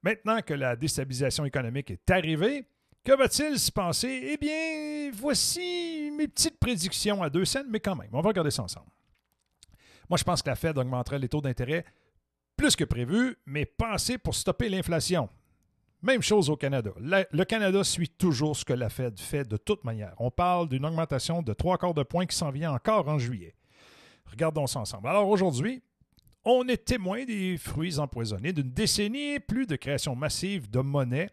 Maintenant 0.03 0.41
que 0.41 0.55
la 0.55 0.77
déstabilisation 0.77 1.45
économique 1.45 1.91
est 1.91 2.11
arrivée, 2.11 2.65
que 3.05 3.17
va-t-il 3.17 3.59
se 3.59 3.73
passer? 3.73 4.21
Eh 4.33 4.37
bien, 4.37 5.11
voici 5.13 6.13
mes 6.17 6.29
petites 6.29 6.61
prédictions 6.61 7.23
à 7.23 7.29
deux 7.29 7.45
scènes, 7.45 7.67
mais 7.69 7.81
quand 7.81 7.97
même, 7.97 8.11
on 8.13 8.21
va 8.21 8.29
regarder 8.29 8.53
ça 8.53 8.63
ensemble. 8.63 8.87
Moi, 10.09 10.17
je 10.17 10.25
pense 10.25 10.43
que 10.43 10.49
la 10.49 10.57
Fed 10.57 10.79
augmentera 10.79 11.19
les 11.19 11.29
taux 11.29 11.41
d'intérêt 11.41 11.85
plus 12.57 12.77
que 12.77 12.85
prévu, 12.85 13.37
mais 13.47 13.67
pas 13.67 13.93
assez 13.93 14.17
pour 14.17 14.35
stopper 14.35 14.69
l'inflation. 14.69 15.29
Même 16.03 16.23
chose 16.23 16.51
au 16.51 16.57
Canada. 16.57 16.91
le 17.01 17.45
Canada 17.45 17.83
suit 17.83 18.09
toujours 18.09 18.57
ce 18.57 18.65
que 18.65 18.73
la 18.73 18.89
Fed 18.89 19.19
fait 19.19 19.45
de 19.45 19.57
toute 19.57 19.83
manière. 19.83 20.15
On 20.19 20.31
parle 20.31 20.69
d'une 20.69 20.87
augmentation 20.87 21.43
de 21.43 21.53
trois 21.53 21.79
quarts 21.79 21.95
de 21.95 22.05
point 22.05 22.27
qui 22.27 22.37
s'en 22.37 22.51
vient 22.51 22.73
encore 22.73 23.09
en 23.09 23.19
juillet. 23.19 23.55
Regardons 24.31 24.67
ça 24.67 24.81
ensemble. 24.81 25.09
Alors 25.09 25.29
aujourd'hui, 25.29 25.83
on 26.45 26.67
est 26.69 26.85
témoin 26.85 27.25
des 27.25 27.57
fruits 27.59 27.99
empoisonnés 27.99 28.53
d'une 28.53 28.71
décennie 28.71 29.35
et 29.35 29.41
plus 29.41 29.67
de 29.67 29.77
création 29.77 30.15
massive 30.15 30.71
de 30.71 30.81
monnaie 30.81 31.31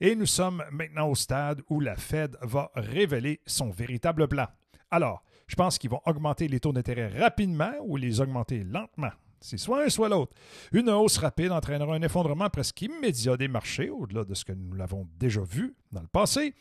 et 0.00 0.16
nous 0.16 0.26
sommes 0.26 0.64
maintenant 0.72 1.08
au 1.08 1.14
stade 1.14 1.62
où 1.68 1.80
la 1.80 1.96
Fed 1.96 2.36
va 2.42 2.70
révéler 2.74 3.40
son 3.46 3.70
véritable 3.70 4.26
plan. 4.28 4.46
Alors, 4.90 5.22
je 5.46 5.54
pense 5.54 5.78
qu'ils 5.78 5.90
vont 5.90 6.00
augmenter 6.06 6.48
les 6.48 6.60
taux 6.60 6.72
d'intérêt 6.72 7.08
rapidement 7.08 7.72
ou 7.82 7.96
les 7.96 8.20
augmenter 8.20 8.64
lentement? 8.64 9.12
C'est 9.40 9.58
soit 9.58 9.84
un, 9.84 9.88
soit 9.88 10.08
l'autre. 10.08 10.32
Une 10.72 10.90
hausse 10.90 11.18
rapide 11.18 11.52
entraînera 11.52 11.94
un 11.94 12.02
effondrement 12.02 12.48
presque 12.50 12.82
immédiat 12.82 13.36
des 13.36 13.48
marchés, 13.48 13.90
au-delà 13.90 14.24
de 14.24 14.34
ce 14.34 14.44
que 14.44 14.52
nous 14.52 14.72
l'avons 14.72 15.06
déjà 15.18 15.42
vu 15.42 15.74
dans 15.92 16.00
le 16.00 16.08
passé. 16.08 16.54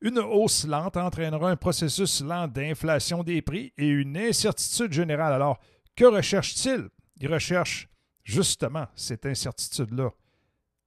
Une 0.00 0.18
hausse 0.18 0.66
lente 0.66 0.96
entraînera 0.96 1.50
un 1.50 1.56
processus 1.56 2.22
lent 2.22 2.48
d'inflation 2.48 3.22
des 3.22 3.42
prix 3.42 3.72
et 3.76 3.88
une 3.88 4.16
incertitude 4.16 4.92
générale. 4.92 5.32
Alors, 5.32 5.58
que 5.96 6.04
recherche-t-il? 6.04 6.88
Il 7.20 7.32
recherche 7.32 7.88
justement 8.24 8.86
cette 8.94 9.26
incertitude-là. 9.26 10.10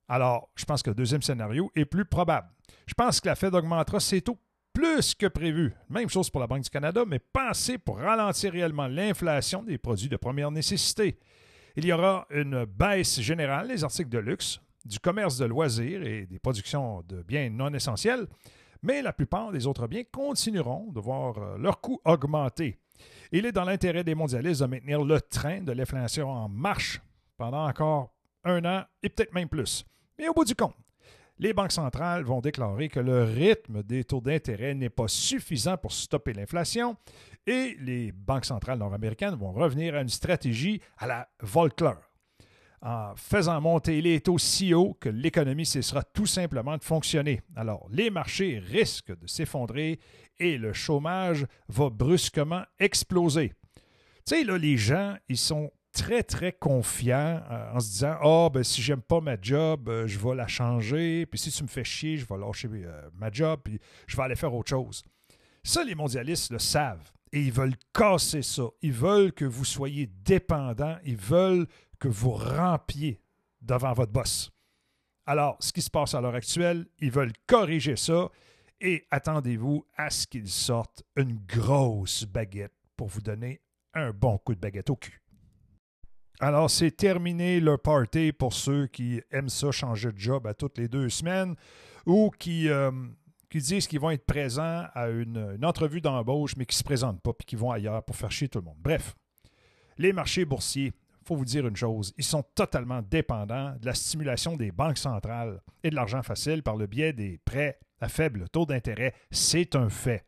Alors, 0.08 0.50
je 0.56 0.66
pense 0.66 0.82
que 0.82 0.90
le 0.90 0.96
deuxième 0.96 1.22
scénario 1.22 1.72
est 1.76 1.86
plus 1.86 2.06
probable. 2.06 2.50
Je 2.86 2.94
pense 2.94 3.20
que 3.20 3.28
la 3.28 3.36
Fed 3.36 3.54
augmentera 3.54 4.00
ses 4.00 4.22
taux 4.22 4.38
plus 4.74 5.14
que 5.14 5.28
prévu. 5.28 5.74
Même 5.90 6.10
chose 6.10 6.30
pour 6.30 6.42
la 6.42 6.48
Banque 6.48 6.64
du 6.64 6.70
Canada, 6.70 7.04
mais 7.08 7.22
assez 7.36 7.78
pour 7.78 8.00
ralentir 8.00 8.52
réellement 8.52 8.88
l'inflation 8.88 9.64
des 9.64 9.78
produits 9.78 10.10
de 10.10 10.18
première 10.18 10.52
nécessité. 10.52 11.18
Il 11.76 11.86
y 11.86 11.94
aura 11.94 12.28
une 12.32 12.66
baisse 12.66 13.22
générale 13.22 13.68
des 13.68 13.84
articles 13.84 14.10
de 14.10 14.20
luxe, 14.20 14.60
du 14.86 15.00
commerce 15.00 15.38
de 15.38 15.46
loisirs 15.46 16.04
et 16.04 16.26
des 16.26 16.40
productions 16.40 17.04
de 17.08 17.22
biens 17.24 17.50
non 17.50 17.74
essentiels, 17.74 18.28
mais 18.82 19.02
la 19.02 19.14
plupart 19.14 19.52
des 19.52 19.66
autres 19.66 19.88
biens 19.88 20.04
continueront 20.12 20.92
de 20.92 21.00
voir 21.00 21.38
euh, 21.38 21.58
leur 21.58 21.80
coût 21.80 22.00
augmenter. 22.04 22.80
Il 23.32 23.46
est 23.46 23.52
dans 23.52 23.64
l'intérêt 23.64 24.04
des 24.04 24.14
mondialistes 24.14 24.62
de 24.62 24.68
maintenir 24.68 25.04
le 25.04 25.22
train 25.22 25.62
de 25.62 25.72
l'inflation 25.72 26.30
en 26.30 26.50
marche 26.50 27.02
pendant 27.38 27.68
encore 27.68 28.14
un 28.44 28.64
an 28.66 28.84
et 29.02 29.10
peut-être 29.10 29.34
même 29.34 29.50
plus. 29.50 29.86
Mais 30.18 30.28
au 30.28 30.34
bout 30.34 30.46
du 30.46 30.56
compte, 30.56 30.76
les 31.40 31.54
banques 31.54 31.72
centrales 31.72 32.24
vont 32.24 32.42
déclarer 32.42 32.90
que 32.90 33.00
le 33.00 33.24
rythme 33.24 33.84
des 33.84 34.04
taux 34.04 34.22
d'intérêt 34.22 34.76
n'est 34.76 34.90
pas 34.90 35.08
suffisant 35.08 35.78
pour 35.78 35.92
stopper 35.92 36.34
l'inflation 36.34 36.96
et 37.48 37.76
les 37.80 38.12
banques 38.12 38.46
centrales 38.46 38.80
nord-américaines 38.80 39.36
vont 39.36 39.52
revenir 39.52 39.96
à 39.96 40.02
une 40.02 40.10
stratégie 40.10 40.82
à 40.98 41.08
la 41.08 41.30
Volcker 41.42 41.94
en 42.84 43.16
faisant 43.16 43.62
monter 43.62 44.02
les 44.02 44.20
taux 44.20 44.38
si 44.38 44.74
haut 44.74 44.94
que 45.00 45.08
l'économie 45.08 45.66
cessera 45.66 46.04
tout 46.04 46.26
simplement 46.26 46.78
de 46.78 46.84
fonctionner. 46.84 47.42
Alors, 47.56 47.88
les 47.90 48.10
marchés 48.10 48.60
risquent 48.60 49.18
de 49.18 49.26
s'effondrer 49.26 50.00
et 50.38 50.58
le 50.58 50.74
chômage 50.74 51.46
va 51.70 51.90
brusquement 51.90 52.64
exploser. 52.80 53.54
Tu 54.26 54.36
sais, 54.36 54.44
là, 54.44 54.58
les 54.58 54.76
gens, 54.76 55.16
ils 55.30 55.38
sont 55.38 55.72
très, 55.94 56.24
très 56.24 56.52
confiants 56.52 57.42
euh, 57.50 57.74
en 57.74 57.80
se 57.80 57.90
disant 57.90 58.16
Ah, 58.20 58.26
oh, 58.26 58.50
ben, 58.52 58.64
si 58.64 58.82
j'aime 58.82 59.02
pas 59.02 59.22
ma 59.22 59.38
job, 59.40 59.88
euh, 59.88 60.08
je 60.08 60.20
vais 60.20 60.36
la 60.36 60.48
changer. 60.48 61.26
Puis 61.26 61.40
si 61.40 61.52
tu 61.52 61.64
me 61.64 61.70
fais 61.70 61.84
chier, 61.84 62.18
je 62.18 62.26
vais 62.26 62.38
lâcher 62.38 62.68
euh, 62.74 63.10
ma 63.14 63.32
job, 63.32 63.62
puis 63.64 63.80
je 64.08 64.18
vais 64.18 64.24
aller 64.24 64.36
faire 64.36 64.54
autre 64.54 64.70
chose. 64.70 65.04
Ça, 65.64 65.84
les 65.84 65.96
mondialistes 65.96 66.52
le 66.52 66.60
savent. 66.60 67.12
Et 67.32 67.42
ils 67.42 67.52
veulent 67.52 67.76
casser 67.94 68.42
ça. 68.44 68.64
Ils 68.82 68.92
veulent 68.92 69.32
que 69.32 69.46
vous 69.46 69.66
soyez 69.66 70.08
dépendants. 70.08 70.98
Ils 71.04 71.18
veulent 71.18 71.66
que 72.00 72.08
vous 72.08 72.32
rampiez 72.32 73.20
devant 73.62 73.94
votre 73.94 74.12
boss. 74.12 74.52
Alors, 75.26 75.56
ce 75.60 75.72
qui 75.72 75.82
se 75.82 75.90
passe 75.90 76.14
à 76.14 76.22
l'heure 76.22 76.36
actuelle, 76.36 76.86
ils 77.00 77.10
veulent 77.10 77.34
corriger 77.48 77.96
ça 77.96 78.30
et 78.82 79.08
attendez-vous 79.10 79.86
à 79.96 80.10
ce 80.10 80.28
qu'ils 80.28 80.50
sortent 80.50 81.04
une 81.16 81.40
grosse 81.48 82.26
baguette 82.26 82.74
pour 82.98 83.08
vous 83.08 83.22
donner 83.22 83.62
un 83.94 84.12
bon 84.12 84.38
coup 84.38 84.54
de 84.54 84.60
baguette 84.60 84.90
au 84.90 84.98
cul. 84.98 85.23
Alors, 86.40 86.70
c'est 86.70 86.92
terminé 86.92 87.60
le 87.60 87.78
party 87.78 88.32
pour 88.32 88.54
ceux 88.54 88.88
qui 88.88 89.22
aiment 89.32 89.50
ça 89.50 89.72
changer 89.72 90.12
de 90.12 90.18
job 90.18 90.48
à 90.48 90.54
toutes 90.54 90.78
les 90.78 90.88
deux 90.88 91.10
semaines 91.10 91.56
ou 92.06 92.32
qui, 92.38 92.70
euh, 92.70 92.92
disent 93.54 93.88
qu'ils 93.88 94.00
vont 94.00 94.10
être 94.10 94.26
présents 94.26 94.86
à 94.94 95.10
une, 95.10 95.56
une 95.56 95.66
entrevue 95.66 96.02
d'embauche 96.02 96.56
mais 96.58 96.66
qui 96.66 96.76
ne 96.76 96.80
se 96.80 96.84
présentent 96.84 97.22
pas 97.22 97.32
et 97.40 97.44
qui 97.44 97.56
vont 97.56 97.72
ailleurs 97.72 98.04
pour 98.04 98.16
faire 98.16 98.32
chier 98.32 98.50
tout 98.50 98.60
le 98.60 98.66
monde. 98.66 98.80
Bref, 98.80 99.16
les 99.98 100.12
marchés 100.12 100.44
boursiers 100.44 100.92
faut 101.24 101.36
vous 101.36 101.46
dire 101.46 101.66
une 101.68 101.76
chose, 101.76 102.14
ils 102.18 102.24
sont 102.24 102.44
totalement 102.56 103.02
dépendants 103.02 103.76
de 103.80 103.86
la 103.86 103.94
stimulation 103.94 104.56
des 104.56 104.72
banques 104.72 104.98
centrales 104.98 105.62
et 105.84 105.90
de 105.90 105.96
l'argent 105.96 106.22
facile 106.22 106.64
par 106.64 106.76
le 106.76 106.88
biais 106.88 107.14
des 107.14 107.40
prêts 107.46 107.80
à 108.02 108.10
faible 108.10 108.50
taux 108.50 108.66
d'intérêt. 108.66 109.14
C'est 109.32 109.76
un 109.76 109.90
fait. 109.90 110.26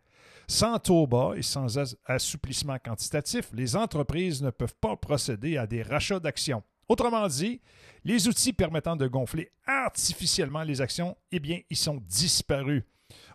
Sans 0.47 0.77
taux 0.79 1.07
bas 1.07 1.33
et 1.35 1.41
sans 1.41 1.77
assouplissement 2.05 2.77
quantitatif, 2.77 3.49
les 3.53 3.75
entreprises 3.75 4.41
ne 4.41 4.51
peuvent 4.51 4.75
pas 4.79 4.95
procéder 4.95 5.57
à 5.57 5.65
des 5.65 5.81
rachats 5.81 6.19
d'actions. 6.19 6.63
Autrement 6.87 7.27
dit, 7.27 7.61
les 8.03 8.27
outils 8.27 8.53
permettant 8.53 8.95
de 8.95 9.07
gonfler 9.07 9.51
artificiellement 9.65 10.61
les 10.61 10.81
actions, 10.81 11.17
eh 11.31 11.39
bien, 11.39 11.61
ils 11.69 11.77
sont 11.77 12.01
disparus. 12.07 12.83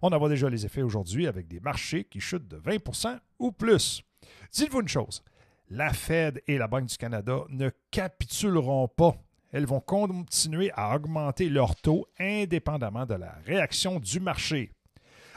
On 0.02 0.12
en 0.12 0.18
voit 0.18 0.28
déjà 0.28 0.48
les 0.48 0.64
effets 0.64 0.82
aujourd'hui 0.82 1.26
avec 1.26 1.48
des 1.48 1.60
marchés 1.60 2.04
qui 2.04 2.20
chutent 2.20 2.48
de 2.48 2.58
20% 2.58 3.18
ou 3.40 3.50
plus. 3.50 4.02
Dites-vous 4.52 4.82
une 4.82 4.88
chose, 4.88 5.22
la 5.68 5.92
Fed 5.92 6.42
et 6.46 6.58
la 6.58 6.68
Banque 6.68 6.86
du 6.86 6.96
Canada 6.96 7.44
ne 7.48 7.70
capituleront 7.90 8.88
pas. 8.88 9.16
Elles 9.52 9.66
vont 9.66 9.80
continuer 9.80 10.70
à 10.74 10.94
augmenter 10.94 11.48
leurs 11.48 11.74
taux 11.74 12.06
indépendamment 12.18 13.06
de 13.06 13.14
la 13.14 13.32
réaction 13.44 13.98
du 13.98 14.20
marché. 14.20 14.70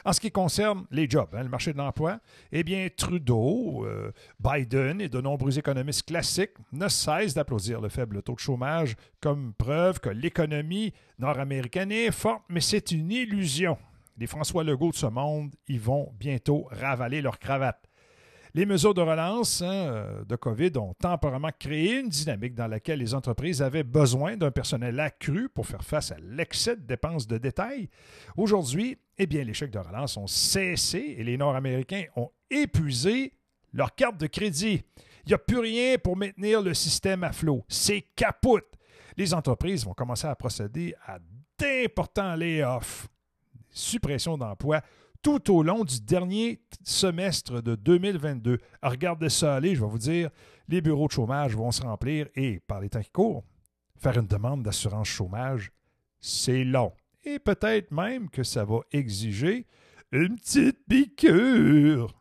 En 0.06 0.12
ce 0.12 0.20
qui 0.20 0.32
concerne 0.32 0.86
les 0.92 1.10
jobs, 1.10 1.30
hein, 1.34 1.44
le 1.44 1.50
marché 1.50 1.72
de 1.72 1.78
l'emploi, 1.78 2.20
eh 2.52 2.90
Trudeau, 2.90 3.86
euh, 3.86 4.12
Biden 4.40 5.00
et 5.00 5.08
de 5.08 5.22
nombreux 5.22 5.58
économistes 5.58 6.06
classiques 6.06 6.56
ne 6.74 6.90
cessent 6.90 7.36
d'applaudir 7.36 7.80
le 7.80 7.88
faible 7.88 8.22
taux 8.22 8.36
de 8.36 8.40
chômage 8.40 8.96
comme 9.22 9.54
preuve 9.54 10.02
que 10.02 10.10
l'économie 10.10 10.94
nord-américaine 11.20 11.92
est 11.92 12.12
forte, 12.12 12.44
mais 12.50 12.60
c'est 12.60 12.92
une 12.92 13.12
illusion. 13.12 13.78
Les 14.18 14.28
François 14.28 14.64
Legault 14.64 14.92
de 14.92 14.96
ce 14.96 15.06
monde, 15.06 15.54
ils 15.68 15.80
vont 15.80 16.12
bientôt 16.20 16.68
ravaler 16.70 17.22
leur 17.22 17.40
cravate. 17.40 17.88
Les 18.56 18.68
mesures 18.68 18.94
de 18.94 19.02
relance 19.02 19.64
hein, 19.64 19.72
euh, 19.72 20.26
de 20.26 20.36
COVID 20.36 20.78
ont 20.78 20.94
temporairement 20.94 21.50
créé 21.58 22.00
une 22.02 22.10
dynamique 22.10 22.54
dans 22.54 22.68
laquelle 22.68 23.00
les 23.00 23.16
entreprises 23.16 23.64
avaient 23.64 23.82
besoin 23.82 24.38
d'un 24.38 24.52
personnel 24.52 25.00
accru 25.00 25.50
pour 25.50 25.66
faire 25.66 25.84
face 25.84 26.12
à 26.12 26.18
l'excès 26.20 26.76
de 26.76 26.82
dépenses 26.82 27.26
de 27.26 27.40
détail. 27.40 27.90
Aujourd'hui, 28.38 29.00
eh 29.18 29.26
bien, 29.26 29.44
les 29.44 29.56
chèques 29.56 29.72
de 29.72 29.80
relance 29.80 30.18
ont 30.18 30.28
cessé 30.28 31.16
et 31.18 31.24
les 31.24 31.36
Nord-Américains 31.36 32.04
ont 32.16 32.30
épuisé 32.52 33.34
leur 33.74 33.96
carte 33.96 34.20
de 34.20 34.28
crédit. 34.28 34.84
Il 35.26 35.30
n'y 35.30 35.34
a 35.34 35.40
plus 35.40 35.58
rien 35.58 35.98
pour 35.98 36.16
maintenir 36.16 36.62
le 36.62 36.76
système 36.76 37.24
à 37.24 37.32
flot. 37.32 37.66
C'est 37.68 38.02
capote. 38.16 38.72
Les 39.18 39.34
entreprises 39.34 39.84
vont 39.84 39.96
commencer 39.96 40.28
à 40.28 40.36
procéder 40.36 40.94
à 41.08 41.18
d'importants 41.58 42.36
layoffs, 42.36 43.08
suppression 43.72 44.38
d'emplois 44.38 44.82
tout 45.24 45.56
au 45.56 45.64
long 45.64 45.86
du 45.86 46.02
dernier 46.02 46.62
semestre 46.84 47.64
de 47.64 47.76
2022. 47.76 48.60
regardez 48.84 49.30
ça 49.30 49.56
aller, 49.56 49.74
je 49.74 49.82
vais 49.82 49.90
vous 49.90 49.98
dire, 49.98 50.30
les 50.68 50.82
bureaux 50.82 51.08
de 51.08 51.14
chômage 51.14 51.56
vont 51.56 51.72
se 51.72 51.82
remplir 51.82 52.28
et, 52.36 52.60
par 52.68 52.82
les 52.82 52.90
temps 52.90 53.02
qui 53.02 53.10
courent, 53.10 53.44
faire 53.98 54.18
une 54.18 54.28
demande 54.28 54.64
d'assurance 54.64 55.08
chômage, 55.08 55.72
c'est 56.20 56.66
long. 56.66 56.92
Et 57.24 57.40
peut-être 57.40 57.92
même 57.92 58.30
que 58.30 58.44
ça 58.44 58.66
va 58.66 58.82
exiger 58.92 59.66
une 60.12 60.36
petite 60.36 60.86
piqûre. 60.88 62.14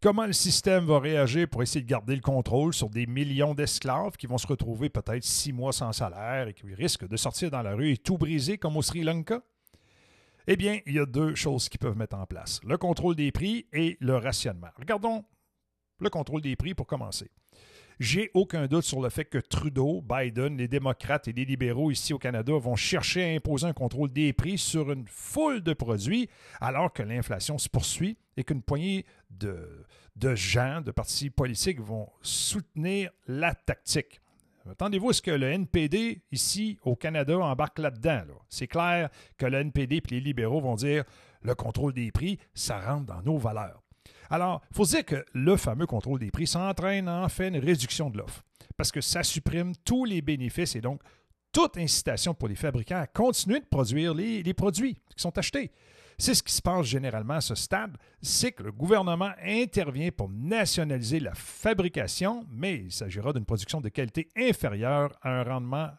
Comment 0.00 0.26
le 0.26 0.32
système 0.32 0.86
va 0.86 1.00
réagir 1.00 1.46
pour 1.48 1.62
essayer 1.62 1.82
de 1.82 1.90
garder 1.90 2.14
le 2.14 2.22
contrôle 2.22 2.72
sur 2.72 2.88
des 2.88 3.06
millions 3.06 3.52
d'esclaves 3.52 4.16
qui 4.16 4.26
vont 4.26 4.38
se 4.38 4.46
retrouver 4.46 4.88
peut-être 4.88 5.24
six 5.24 5.52
mois 5.52 5.72
sans 5.72 5.92
salaire 5.92 6.48
et 6.48 6.54
qui 6.54 6.72
risquent 6.72 7.08
de 7.08 7.16
sortir 7.16 7.50
dans 7.50 7.62
la 7.62 7.74
rue 7.74 7.92
et 7.92 7.96
tout 7.98 8.16
briser 8.16 8.56
comme 8.56 8.76
au 8.76 8.82
Sri 8.82 9.02
Lanka? 9.02 9.42
Eh 10.50 10.56
bien, 10.56 10.80
il 10.86 10.94
y 10.94 10.98
a 10.98 11.04
deux 11.04 11.34
choses 11.34 11.68
qui 11.68 11.76
peuvent 11.76 11.98
mettre 11.98 12.16
en 12.16 12.24
place 12.24 12.60
le 12.64 12.78
contrôle 12.78 13.14
des 13.14 13.30
prix 13.30 13.66
et 13.74 13.98
le 14.00 14.16
rationnement. 14.16 14.70
Regardons 14.78 15.22
le 16.00 16.08
contrôle 16.08 16.40
des 16.40 16.56
prix 16.56 16.72
pour 16.72 16.86
commencer. 16.86 17.30
J'ai 18.00 18.30
aucun 18.32 18.66
doute 18.66 18.84
sur 18.84 19.02
le 19.02 19.10
fait 19.10 19.26
que 19.26 19.36
Trudeau, 19.36 20.00
Biden, 20.00 20.56
les 20.56 20.66
démocrates 20.66 21.28
et 21.28 21.34
les 21.34 21.44
libéraux 21.44 21.90
ici 21.90 22.14
au 22.14 22.18
Canada 22.18 22.54
vont 22.54 22.76
chercher 22.76 23.24
à 23.24 23.36
imposer 23.36 23.66
un 23.66 23.74
contrôle 23.74 24.10
des 24.10 24.32
prix 24.32 24.56
sur 24.56 24.90
une 24.90 25.06
foule 25.06 25.62
de 25.62 25.74
produits 25.74 26.30
alors 26.62 26.94
que 26.94 27.02
l'inflation 27.02 27.58
se 27.58 27.68
poursuit 27.68 28.16
et 28.38 28.44
qu'une 28.44 28.62
poignée 28.62 29.04
de, 29.28 29.84
de 30.16 30.34
gens, 30.34 30.80
de 30.80 30.92
partis 30.92 31.28
politiques 31.28 31.80
vont 31.80 32.08
soutenir 32.22 33.10
la 33.26 33.54
tactique. 33.54 34.22
Attendez-vous 34.70 35.10
à 35.10 35.12
ce 35.12 35.22
que 35.22 35.30
le 35.30 35.46
NPD, 35.46 36.22
ici 36.32 36.78
au 36.82 36.96
Canada, 36.96 37.38
embarque 37.38 37.78
là-dedans. 37.78 38.22
C'est 38.48 38.66
clair 38.66 39.08
que 39.36 39.46
le 39.46 39.58
NPD 39.58 39.96
et 39.96 40.02
les 40.10 40.20
libéraux 40.20 40.60
vont 40.60 40.76
dire 40.76 41.04
le 41.42 41.54
contrôle 41.54 41.92
des 41.92 42.10
prix, 42.10 42.38
ça 42.54 42.80
rentre 42.80 43.06
dans 43.06 43.22
nos 43.22 43.38
valeurs. 43.38 43.82
Alors, 44.30 44.60
il 44.70 44.76
faut 44.76 44.84
dire 44.84 45.04
que 45.04 45.24
le 45.32 45.56
fameux 45.56 45.86
contrôle 45.86 46.18
des 46.18 46.30
prix 46.30 46.46
s'entraîne 46.46 47.08
en 47.08 47.28
fait 47.28 47.48
une 47.48 47.58
réduction 47.58 48.10
de 48.10 48.18
l'offre 48.18 48.42
parce 48.76 48.92
que 48.92 49.00
ça 49.00 49.22
supprime 49.22 49.74
tous 49.84 50.04
les 50.04 50.22
bénéfices 50.22 50.76
et 50.76 50.80
donc 50.80 51.02
toute 51.52 51.76
incitation 51.78 52.34
pour 52.34 52.48
les 52.48 52.54
fabricants 52.54 53.00
à 53.00 53.06
continuer 53.06 53.60
de 53.60 53.64
produire 53.64 54.14
les, 54.14 54.54
produits 54.54 54.94
qui 54.94 55.22
sont 55.22 55.36
achetés. 55.36 55.72
C'est 56.20 56.34
ce 56.34 56.42
qui 56.42 56.52
se 56.52 56.60
passe 56.60 56.84
généralement 56.84 57.34
à 57.34 57.40
ce 57.40 57.54
stade, 57.54 57.96
c'est 58.20 58.50
que 58.50 58.64
le 58.64 58.72
gouvernement 58.72 59.30
intervient 59.40 60.10
pour 60.10 60.28
nationaliser 60.28 61.20
la 61.20 61.32
fabrication, 61.32 62.44
mais 62.50 62.74
il 62.74 62.92
s'agira 62.92 63.32
d'une 63.32 63.44
production 63.44 63.80
de 63.80 63.88
qualité 63.88 64.28
inférieure 64.36 65.16
à 65.22 65.40
un 65.40 65.44
rendement 65.44 65.90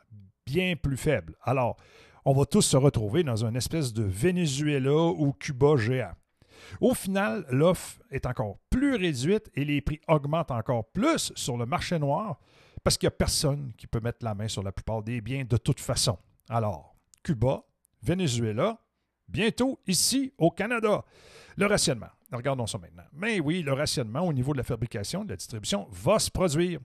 bien 0.46 0.76
plus 0.76 0.98
faible. 0.98 1.36
Alors, 1.42 1.78
on 2.26 2.34
va 2.34 2.46
tous 2.46 2.64
se 2.64 2.76
retrouver 2.76 3.24
dans 3.24 3.46
une 3.46 3.56
espèce 3.56 3.94
de 3.94 4.04
Venezuela 4.04 4.94
ou 4.94 5.32
Cuba 5.32 5.78
géant. 5.78 6.12
Au 6.82 6.94
final, 6.94 7.46
l'offre 7.50 8.02
est 8.12 8.26
encore 8.26 8.58
plus 8.70 8.96
réduite 8.96 9.50
et 9.56 9.64
les 9.64 9.80
prix 9.80 10.02
augmentent 10.10 10.52
encore 10.52 10.84
plus 10.92 11.32
sur 11.36 11.56
le 11.56 11.66
marché 11.66 11.98
noir 11.98 12.40
parce 12.84 12.98
qu'il 12.98 13.08
n'y 13.08 13.14
a 13.14 13.18
personne 13.18 13.72
qui 13.78 13.88
peut 13.88 14.02
mettre 14.02 14.26
la 14.26 14.36
main 14.36 14.50
sur 14.50 14.64
la 14.64 14.74
plupart 14.74 15.02
des 15.02 15.22
biens 15.22 15.46
de 15.46 15.56
toute 15.56 15.80
façon. 15.80 16.18
Alors, 16.50 16.94
Cuba, 17.24 17.64
Venezuela, 18.02 18.80
bientôt 19.30 19.80
ici 19.88 20.34
au 20.38 20.52
Canada. 20.52 21.04
Le 21.58 21.66
rationnement. 21.66 22.10
Regardons 22.32 22.68
ça 22.68 22.78
maintenant. 22.78 23.04
Mais 23.14 23.40
oui, 23.40 23.64
le 23.64 23.74
rationnement 23.74 24.22
au 24.22 24.34
niveau 24.34 24.54
de 24.54 24.58
la 24.58 24.64
fabrication, 24.64 25.24
de 25.24 25.30
la 25.30 25.36
distribution, 25.36 25.88
va 25.92 26.20
se 26.20 26.30
produire. 26.30 26.80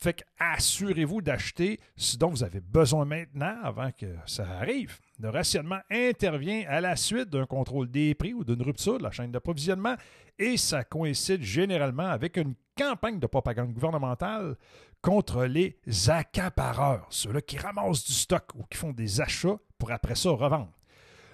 Fait 0.00 0.14
qu'assurez-vous 0.14 1.22
d'acheter 1.22 1.80
ce 1.96 2.16
dont 2.16 2.28
vous 2.30 2.44
avez 2.44 2.60
besoin 2.60 3.04
maintenant 3.04 3.56
avant 3.64 3.90
que 3.90 4.06
ça 4.26 4.48
arrive. 4.48 4.98
Le 5.18 5.28
rationnement 5.28 5.80
intervient 5.90 6.64
à 6.68 6.80
la 6.80 6.94
suite 6.94 7.30
d'un 7.30 7.46
contrôle 7.46 7.90
des 7.90 8.14
prix 8.14 8.32
ou 8.32 8.44
d'une 8.44 8.62
rupture 8.62 8.98
de 8.98 9.02
la 9.02 9.10
chaîne 9.10 9.32
d'approvisionnement 9.32 9.96
et 10.38 10.56
ça 10.56 10.84
coïncide 10.84 11.42
généralement 11.42 12.06
avec 12.06 12.36
une 12.36 12.54
campagne 12.76 13.18
de 13.18 13.26
propagande 13.26 13.72
gouvernementale 13.72 14.56
contre 15.02 15.44
les 15.44 15.76
accapareurs, 16.08 17.06
ceux-là 17.10 17.40
qui 17.40 17.58
ramassent 17.58 18.04
du 18.04 18.12
stock 18.12 18.44
ou 18.54 18.62
qui 18.70 18.78
font 18.78 18.92
des 18.92 19.20
achats 19.20 19.58
pour 19.78 19.90
après 19.90 20.14
ça 20.14 20.30
revendre. 20.30 20.72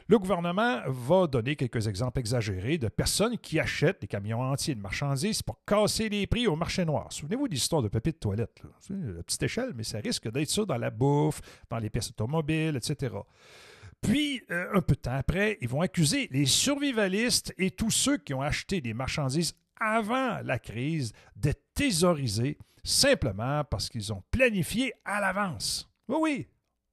Le 0.07 0.19
gouvernement 0.19 0.83
va 0.87 1.27
donner 1.27 1.57
quelques 1.57 1.89
exemples 1.89 2.21
exagérés 2.21 2.77
de 2.77 2.89
personnes 2.89 3.39
qui 3.39 3.59
achètent 3.59 4.03
des 4.03 4.07
camions 4.07 4.43
entiers 4.43 4.75
de 4.75 4.81
marchandises 4.81 5.41
pour 5.41 5.65
casser 5.65 6.11
les 6.11 6.27
prix 6.27 6.47
au 6.47 6.57
marché 6.57 6.85
noir. 6.85 7.11
Souvenez-vous 7.11 7.49
de 7.49 7.55
l'histoire 7.55 7.81
de 7.81 7.89
papier 7.89 8.13
de 8.13 8.19
toilette. 8.19 8.61
À 8.91 9.23
petite 9.23 9.43
échelle, 9.45 9.73
mais 9.75 9.83
ça 9.83 10.01
risque 10.01 10.31
d'être 10.31 10.51
ça 10.51 10.67
dans 10.67 10.77
la 10.77 10.91
bouffe, 10.91 11.41
dans 11.71 11.79
les 11.79 11.89
pièces 11.89 12.11
automobiles, 12.11 12.77
etc. 12.77 13.15
Puis, 14.03 14.43
euh, 14.51 14.67
un 14.75 14.83
peu 14.83 14.95
de 14.95 15.01
temps 15.01 15.17
après, 15.17 15.57
ils 15.63 15.69
vont 15.69 15.81
accuser 15.81 16.29
les 16.31 16.45
survivalistes 16.45 17.55
et 17.57 17.71
tous 17.71 17.91
ceux 17.91 18.19
qui 18.19 18.35
ont 18.35 18.43
acheté 18.43 18.83
des 18.83 18.93
marchandises 18.93 19.55
avant 19.81 20.39
la 20.45 20.59
crise 20.59 21.15
d'être 21.35 21.63
thésaurisés 21.73 22.59
simplement 22.83 23.65
parce 23.65 23.89
qu'ils 23.89 24.13
ont 24.13 24.23
planifié 24.31 24.93
à 25.07 25.23
l'avance. 25.23 25.91
Oui, 26.09 26.17
oui, 26.21 26.49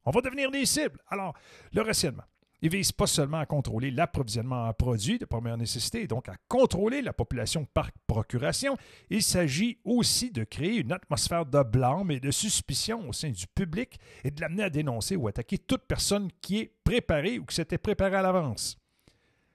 on 0.05 0.11
va 0.11 0.21
devenir 0.21 0.49
des 0.49 0.65
cibles. 0.65 0.99
Alors, 1.09 1.33
le 1.73 1.81
rationnement. 1.81 2.23
Il 2.63 2.69
ne 2.69 2.77
vise 2.77 2.91
pas 2.91 3.07
seulement 3.07 3.39
à 3.39 3.47
contrôler 3.47 3.89
l'approvisionnement 3.89 4.67
en 4.67 4.73
produits 4.73 5.17
de 5.17 5.25
première 5.25 5.57
nécessité, 5.57 6.05
donc 6.05 6.29
à 6.29 6.35
contrôler 6.47 7.01
la 7.01 7.11
population 7.11 7.65
par 7.65 7.91
procuration. 8.05 8.77
Il 9.09 9.23
s'agit 9.23 9.79
aussi 9.83 10.29
de 10.29 10.43
créer 10.43 10.77
une 10.77 10.91
atmosphère 10.91 11.47
de 11.47 11.63
blâme 11.63 12.11
et 12.11 12.19
de 12.19 12.29
suspicion 12.29 13.09
au 13.09 13.13
sein 13.13 13.31
du 13.31 13.47
public 13.47 13.99
et 14.23 14.29
de 14.29 14.39
l'amener 14.41 14.63
à 14.63 14.69
dénoncer 14.69 15.15
ou 15.15 15.27
attaquer 15.27 15.57
toute 15.57 15.87
personne 15.87 16.29
qui 16.39 16.59
est 16.59 16.73
préparée 16.83 17.39
ou 17.39 17.45
qui 17.45 17.55
s'était 17.55 17.79
préparée 17.79 18.17
à 18.17 18.21
l'avance. 18.21 18.77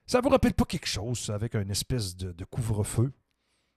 Ça 0.05 0.19
vous 0.19 0.29
rappelle 0.29 0.53
pas 0.53 0.65
quelque 0.65 0.87
chose 0.87 1.29
avec 1.29 1.55
une 1.55 1.71
espèce 1.71 2.15
de, 2.15 2.33
de 2.33 2.43
couvre-feu? 2.43 3.13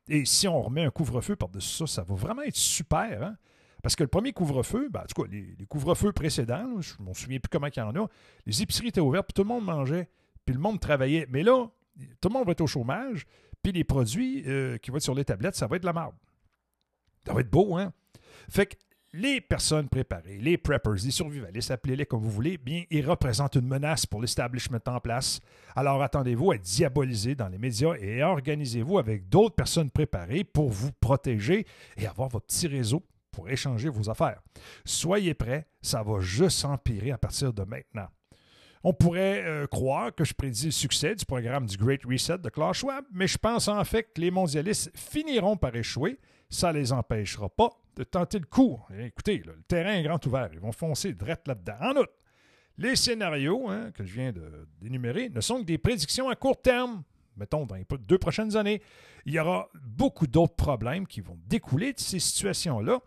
Et 0.08 0.24
si 0.24 0.48
on 0.48 0.60
remet 0.60 0.84
un 0.84 0.90
couvre-feu 0.90 1.36
par-dessus 1.36 1.86
ça, 1.86 1.86
ça 1.86 2.02
va 2.02 2.16
vraiment 2.16 2.42
être 2.42 2.56
super. 2.56 3.22
Hein? 3.22 3.36
Parce 3.82 3.96
que 3.96 4.02
le 4.02 4.08
premier 4.08 4.32
couvre-feu, 4.32 4.88
ben, 4.90 5.00
en 5.00 5.06
tout 5.06 5.22
cas, 5.22 5.28
les, 5.30 5.66
couvre-feux 5.66 6.12
précédents, 6.12 6.80
je 6.80 6.94
ne 7.00 7.08
me 7.08 7.14
souviens 7.14 7.38
plus 7.38 7.48
comment 7.50 7.68
il 7.68 7.78
y 7.78 7.82
en 7.82 7.94
a, 7.94 8.08
les 8.46 8.62
épiceries 8.62 8.88
étaient 8.88 9.00
ouvertes, 9.00 9.26
puis 9.28 9.34
tout 9.34 9.42
le 9.42 9.54
monde 9.54 9.64
mangeait, 9.64 10.08
puis 10.44 10.54
le 10.54 10.60
monde 10.60 10.80
travaillait. 10.80 11.26
Mais 11.30 11.42
là, 11.42 11.66
tout 12.20 12.28
le 12.28 12.32
monde 12.32 12.46
va 12.46 12.52
être 12.52 12.60
au 12.60 12.66
chômage, 12.66 13.26
puis 13.62 13.72
les 13.72 13.84
produits 13.84 14.44
euh, 14.46 14.78
qui 14.78 14.90
vont 14.90 14.98
être 14.98 15.02
sur 15.02 15.14
les 15.14 15.24
tablettes, 15.24 15.56
ça 15.56 15.66
va 15.66 15.76
être 15.76 15.82
de 15.82 15.86
la 15.86 15.92
merde. 15.92 16.14
Ça 17.26 17.34
va 17.34 17.40
être 17.40 17.50
beau, 17.50 17.76
hein? 17.76 17.92
Fait 18.48 18.66
que 18.66 18.76
les 19.12 19.40
personnes 19.40 19.88
préparées, 19.88 20.38
les 20.38 20.56
preppers, 20.56 20.94
les 21.04 21.10
survivalistes, 21.10 21.70
appelez-les 21.70 22.06
comme 22.06 22.20
vous 22.20 22.30
voulez, 22.30 22.58
bien, 22.58 22.84
ils 22.90 23.08
représentent 23.08 23.56
une 23.56 23.66
menace 23.66 24.06
pour 24.06 24.20
l'establishment 24.20 24.78
en 24.86 25.00
place. 25.00 25.40
Alors 25.74 26.02
attendez-vous 26.02 26.52
à 26.52 26.58
diaboliser 26.58 27.34
dans 27.34 27.48
les 27.48 27.58
médias 27.58 27.94
et 28.00 28.22
organisez-vous 28.22 28.98
avec 28.98 29.28
d'autres 29.28 29.56
personnes 29.56 29.90
préparées 29.90 30.44
pour 30.44 30.70
vous 30.70 30.92
protéger 30.92 31.66
et 31.96 32.06
avoir 32.06 32.28
votre 32.28 32.46
petit 32.46 32.68
réseau 32.68 33.02
échanger 33.48 33.88
vos 33.88 34.10
affaires. 34.10 34.40
Soyez 34.84 35.34
prêts, 35.34 35.66
ça 35.82 36.02
va 36.02 36.20
juste 36.20 36.58
s'empirer 36.58 37.10
à 37.10 37.18
partir 37.18 37.52
de 37.52 37.62
maintenant. 37.62 38.08
On 38.82 38.94
pourrait 38.94 39.44
euh, 39.44 39.66
croire 39.66 40.14
que 40.14 40.24
je 40.24 40.32
prédis 40.32 40.66
le 40.66 40.70
succès 40.70 41.14
du 41.14 41.26
programme 41.26 41.66
du 41.66 41.76
Great 41.76 42.04
Reset 42.04 42.38
de 42.38 42.48
Klaus 42.48 42.78
Schwab, 42.78 43.04
mais 43.12 43.26
je 43.26 43.36
pense 43.36 43.68
en 43.68 43.84
fait 43.84 44.04
que 44.14 44.20
les 44.20 44.30
mondialistes 44.30 44.90
finiront 44.96 45.56
par 45.56 45.76
échouer. 45.76 46.18
Ça 46.48 46.72
ne 46.72 46.78
les 46.78 46.92
empêchera 46.92 47.48
pas 47.50 47.70
de 47.96 48.04
tenter 48.04 48.38
le 48.38 48.46
coup. 48.46 48.80
écoutez, 48.98 49.42
le 49.44 49.62
terrain 49.68 49.92
est 49.92 50.02
grand 50.02 50.24
ouvert. 50.26 50.48
Ils 50.52 50.60
vont 50.60 50.72
foncer 50.72 51.12
direct 51.12 51.46
là-dedans. 51.46 51.76
En 51.80 51.90
outre, 51.96 52.12
les 52.78 52.96
scénarios 52.96 53.68
hein, 53.68 53.90
que 53.92 54.04
je 54.04 54.14
viens 54.14 54.32
d'énumérer 54.80 55.28
ne 55.28 55.40
sont 55.42 55.60
que 55.60 55.66
des 55.66 55.78
prédictions 55.78 56.30
à 56.30 56.34
court 56.34 56.60
terme 56.60 57.04
mettons, 57.40 57.66
dans 57.66 57.74
les 57.74 57.86
deux 58.00 58.18
prochaines 58.18 58.56
années, 58.56 58.82
il 59.24 59.32
y 59.32 59.40
aura 59.40 59.68
beaucoup 59.82 60.26
d'autres 60.26 60.54
problèmes 60.54 61.06
qui 61.06 61.20
vont 61.20 61.38
découler 61.46 61.92
de 61.92 61.98
ces 61.98 62.20
situations-là. 62.20 63.00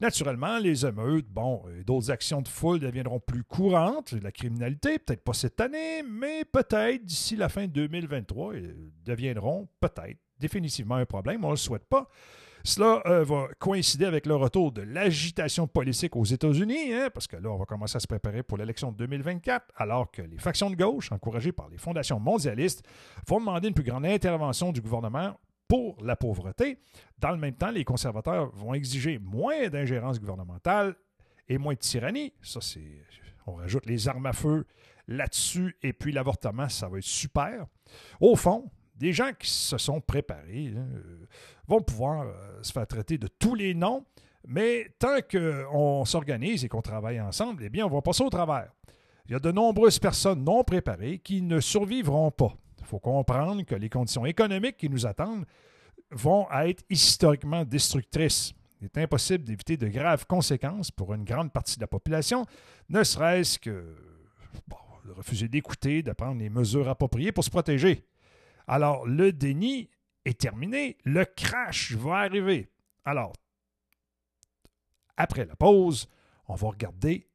Naturellement, 0.00 0.58
les 0.58 0.86
émeutes, 0.86 1.26
bon, 1.28 1.64
d'autres 1.84 2.12
actions 2.12 2.40
de 2.40 2.46
foule 2.46 2.78
deviendront 2.78 3.18
plus 3.18 3.42
courantes, 3.42 4.12
la 4.12 4.30
criminalité, 4.30 5.00
peut-être 5.00 5.24
pas 5.24 5.32
cette 5.32 5.60
année, 5.60 6.04
mais 6.04 6.44
peut-être 6.44 7.04
d'ici 7.04 7.34
la 7.34 7.48
fin 7.48 7.66
2023, 7.66 8.54
deviendront 9.04 9.68
peut-être 9.80 10.18
définitivement 10.38 10.94
un 10.94 11.04
problème, 11.04 11.44
on 11.44 11.48
ne 11.48 11.52
le 11.54 11.56
souhaite 11.56 11.84
pas. 11.86 12.08
Cela 12.62 13.02
euh, 13.06 13.24
va 13.24 13.48
coïncider 13.58 14.04
avec 14.04 14.26
le 14.26 14.36
retour 14.36 14.70
de 14.70 14.82
l'agitation 14.82 15.66
politique 15.66 16.14
aux 16.14 16.24
États-Unis, 16.24 16.92
hein, 16.92 17.08
parce 17.12 17.26
que 17.26 17.36
là, 17.36 17.50
on 17.50 17.56
va 17.56 17.64
commencer 17.64 17.96
à 17.96 18.00
se 18.00 18.06
préparer 18.06 18.44
pour 18.44 18.58
l'élection 18.58 18.92
de 18.92 18.96
2024, 18.98 19.66
alors 19.76 20.10
que 20.12 20.22
les 20.22 20.38
factions 20.38 20.70
de 20.70 20.76
gauche, 20.76 21.10
encouragées 21.10 21.52
par 21.52 21.68
les 21.70 21.78
fondations 21.78 22.20
mondialistes, 22.20 22.84
vont 23.26 23.40
demander 23.40 23.68
une 23.68 23.74
plus 23.74 23.84
grande 23.84 24.06
intervention 24.06 24.70
du 24.70 24.80
gouvernement 24.80 25.34
pour 25.68 26.02
la 26.02 26.16
pauvreté. 26.16 26.78
Dans 27.18 27.30
le 27.30 27.36
même 27.36 27.54
temps, 27.54 27.70
les 27.70 27.84
conservateurs 27.84 28.50
vont 28.54 28.74
exiger 28.74 29.18
moins 29.18 29.68
d'ingérence 29.68 30.18
gouvernementale 30.18 30.96
et 31.48 31.58
moins 31.58 31.74
de 31.74 31.78
tyrannie. 31.78 32.32
Ça, 32.42 32.60
c'est. 32.60 33.04
On 33.46 33.54
rajoute 33.54 33.86
les 33.86 34.08
armes 34.08 34.26
à 34.26 34.32
feu 34.32 34.66
là-dessus 35.06 35.76
et 35.82 35.92
puis 35.92 36.12
l'avortement, 36.12 36.68
ça 36.68 36.88
va 36.88 36.98
être 36.98 37.04
super. 37.04 37.66
Au 38.20 38.36
fond, 38.36 38.70
des 38.94 39.12
gens 39.12 39.30
qui 39.38 39.48
se 39.48 39.78
sont 39.78 40.00
préparés 40.00 40.72
hein, 40.76 40.86
euh, 40.94 41.26
vont 41.66 41.80
pouvoir 41.80 42.26
euh, 42.26 42.62
se 42.62 42.72
faire 42.72 42.86
traiter 42.86 43.16
de 43.16 43.28
tous 43.28 43.54
les 43.54 43.72
noms, 43.72 44.04
mais 44.46 44.92
tant 44.98 45.18
qu'on 45.30 46.04
s'organise 46.04 46.64
et 46.64 46.68
qu'on 46.68 46.82
travaille 46.82 47.20
ensemble, 47.20 47.64
eh 47.64 47.70
bien, 47.70 47.86
on 47.86 47.90
va 47.90 48.02
passer 48.02 48.22
au 48.22 48.30
travers. 48.30 48.70
Il 49.26 49.32
y 49.32 49.34
a 49.34 49.38
de 49.38 49.52
nombreuses 49.52 49.98
personnes 49.98 50.44
non 50.44 50.64
préparées 50.64 51.18
qui 51.18 51.42
ne 51.42 51.60
survivront 51.60 52.30
pas. 52.30 52.54
Il 52.88 52.92
faut 52.92 53.00
comprendre 53.00 53.62
que 53.64 53.74
les 53.74 53.90
conditions 53.90 54.24
économiques 54.24 54.78
qui 54.78 54.88
nous 54.88 55.04
attendent 55.04 55.44
vont 56.10 56.50
être 56.50 56.82
historiquement 56.88 57.62
destructrices. 57.62 58.54
Il 58.80 58.86
est 58.86 58.96
impossible 58.96 59.44
d'éviter 59.44 59.76
de 59.76 59.88
graves 59.88 60.24
conséquences 60.26 60.90
pour 60.90 61.12
une 61.12 61.24
grande 61.24 61.52
partie 61.52 61.76
de 61.76 61.82
la 61.82 61.86
population, 61.86 62.46
ne 62.88 63.04
serait-ce 63.04 63.58
que 63.58 63.94
de 65.04 65.12
refuser 65.12 65.48
d'écouter, 65.48 66.02
de 66.02 66.12
prendre 66.12 66.40
les 66.40 66.48
mesures 66.48 66.88
appropriées 66.88 67.30
pour 67.30 67.44
se 67.44 67.50
protéger. 67.50 68.06
Alors, 68.66 69.06
le 69.06 69.34
déni 69.34 69.90
est 70.24 70.40
terminé, 70.40 70.96
le 71.04 71.26
crash 71.26 71.92
va 71.92 72.20
arriver. 72.20 72.70
Alors, 73.04 73.34
après 75.18 75.44
la 75.44 75.56
pause, 75.56 76.08
on 76.46 76.54
va 76.54 76.68
regarder 76.68 77.28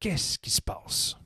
qu'est-ce 0.00 0.38
qui 0.38 0.50
se 0.50 0.60
passe. 0.60 1.16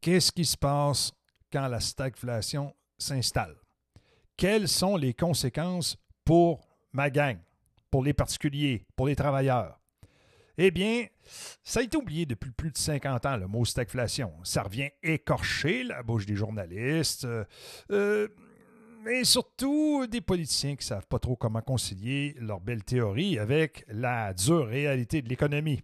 Qu'est-ce 0.00 0.32
qui 0.32 0.46
se 0.46 0.56
passe 0.56 1.12
quand 1.52 1.68
la 1.68 1.80
stagflation 1.80 2.74
s'installe? 2.96 3.56
Quelles 4.36 4.68
sont 4.68 4.96
les 4.96 5.12
conséquences 5.12 5.96
pour 6.24 6.66
ma 6.92 7.10
gang, 7.10 7.38
pour 7.90 8.02
les 8.02 8.14
particuliers, 8.14 8.86
pour 8.96 9.08
les 9.08 9.16
travailleurs? 9.16 9.78
Eh 10.56 10.70
bien, 10.70 11.06
ça 11.62 11.80
a 11.80 11.82
été 11.82 11.96
oublié 11.96 12.24
depuis 12.24 12.50
plus 12.50 12.70
de 12.70 12.78
50 12.78 13.26
ans, 13.26 13.36
le 13.36 13.46
mot 13.46 13.64
stagflation. 13.64 14.32
Ça 14.42 14.62
revient 14.62 14.90
écorcher 15.02 15.84
la 15.84 16.02
bouche 16.02 16.26
des 16.26 16.36
journalistes. 16.36 17.24
Euh, 17.24 17.44
euh 17.90 18.28
mais 19.02 19.24
surtout 19.24 20.06
des 20.06 20.20
politiciens 20.20 20.76
qui 20.76 20.84
ne 20.84 20.88
savent 20.88 21.06
pas 21.06 21.18
trop 21.18 21.34
comment 21.34 21.62
concilier 21.62 22.36
leurs 22.38 22.60
belles 22.60 22.84
théories 22.84 23.38
avec 23.38 23.84
la 23.88 24.34
dure 24.34 24.66
réalité 24.66 25.22
de 25.22 25.28
l'économie. 25.30 25.80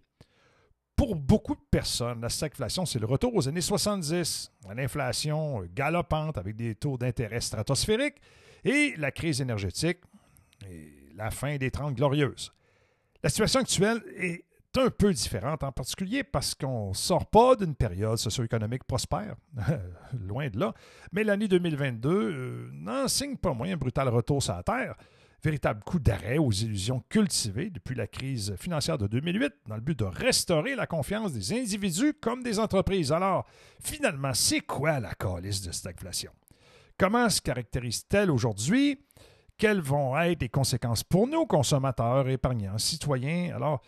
Pour 0.97 1.15
beaucoup 1.15 1.55
de 1.55 1.61
personnes, 1.71 2.23
la 2.23 2.31
stagflation, 2.31 2.87
c'est 2.87 2.99
le 2.99 3.05
retour 3.05 3.35
aux 3.35 3.47
années 3.47 3.61
70, 3.61 4.51
l'inflation 4.75 5.63
galopante 5.75 6.39
avec 6.39 6.57
des 6.57 6.75
taux 6.75 6.97
d'intérêt 6.97 7.43
stratosphériques 7.43 8.17
et 8.65 8.95
la 8.97 9.11
crise 9.11 9.43
énergétique 9.43 9.99
et 10.67 11.13
la 11.15 11.31
fin 11.31 11.59
des 11.59 11.71
Trente 11.71 11.95
Glorieuses. 11.95 12.51
La 13.23 13.29
situation 13.29 13.61
actuelle 13.61 14.03
est 14.17 14.45
un 14.79 14.91
peu 14.91 15.13
différente, 15.13 15.63
en 15.63 15.73
particulier 15.73 16.25
parce 16.25 16.55
qu'on 16.55 16.91
ne 16.91 16.95
sort 16.95 17.27
pas 17.27 17.57
d'une 17.57 17.75
période 17.75 18.17
socio-économique 18.17 18.85
prospère, 18.85 19.37
loin 20.27 20.49
de 20.49 20.59
là, 20.59 20.75
mais 21.13 21.25
l'année 21.25 21.49
2022 21.49 22.09
euh, 22.11 22.71
n'en 22.73 23.07
signe 23.09 23.37
pas 23.37 23.53
moins 23.53 23.71
un 23.71 23.77
brutal 23.77 24.09
retour 24.09 24.43
sur 24.43 24.55
la 24.55 24.63
Terre, 24.63 24.95
véritable 25.47 25.81
coup 25.85 26.01
d'arrêt 26.01 26.39
aux 26.39 26.51
illusions 26.51 27.05
cultivées 27.09 27.71
depuis 27.71 27.95
la 27.95 28.09
crise 28.09 28.57
financière 28.57 28.99
de 28.99 29.07
2008 29.07 29.53
dans 29.69 29.77
le 29.77 29.81
but 29.81 29.97
de 29.97 30.05
restaurer 30.05 30.75
la 30.75 30.89
confiance 30.89 31.33
des 31.33 31.53
individus 31.53 32.15
comme 32.15 32.43
des 32.43 32.59
entreprises. 32.59 33.13
Alors, 33.13 33.47
finalement, 33.81 34.35
c'est 34.35 34.63
quoi 34.63 34.99
la 34.99 35.15
calice 35.15 35.63
de 35.63 35.71
stagflation? 35.71 36.33
Comment 36.99 37.31
se 37.31 37.41
caractérise-t-elle 37.41 38.33
aujourd'hui? 38.33 39.07
Quelles 39.57 39.81
vont 39.81 40.19
être 40.19 40.43
les 40.43 40.49
conséquences 40.49 41.05
pour 41.05 41.29
nous, 41.29 41.47
consommateurs, 41.47 42.29
épargnants, 42.29 42.79
citoyens? 42.79 43.55
Alors, 43.55 43.83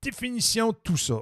définition 0.00 0.70
de 0.70 0.76
tout 0.82 0.96
ça. 0.96 1.20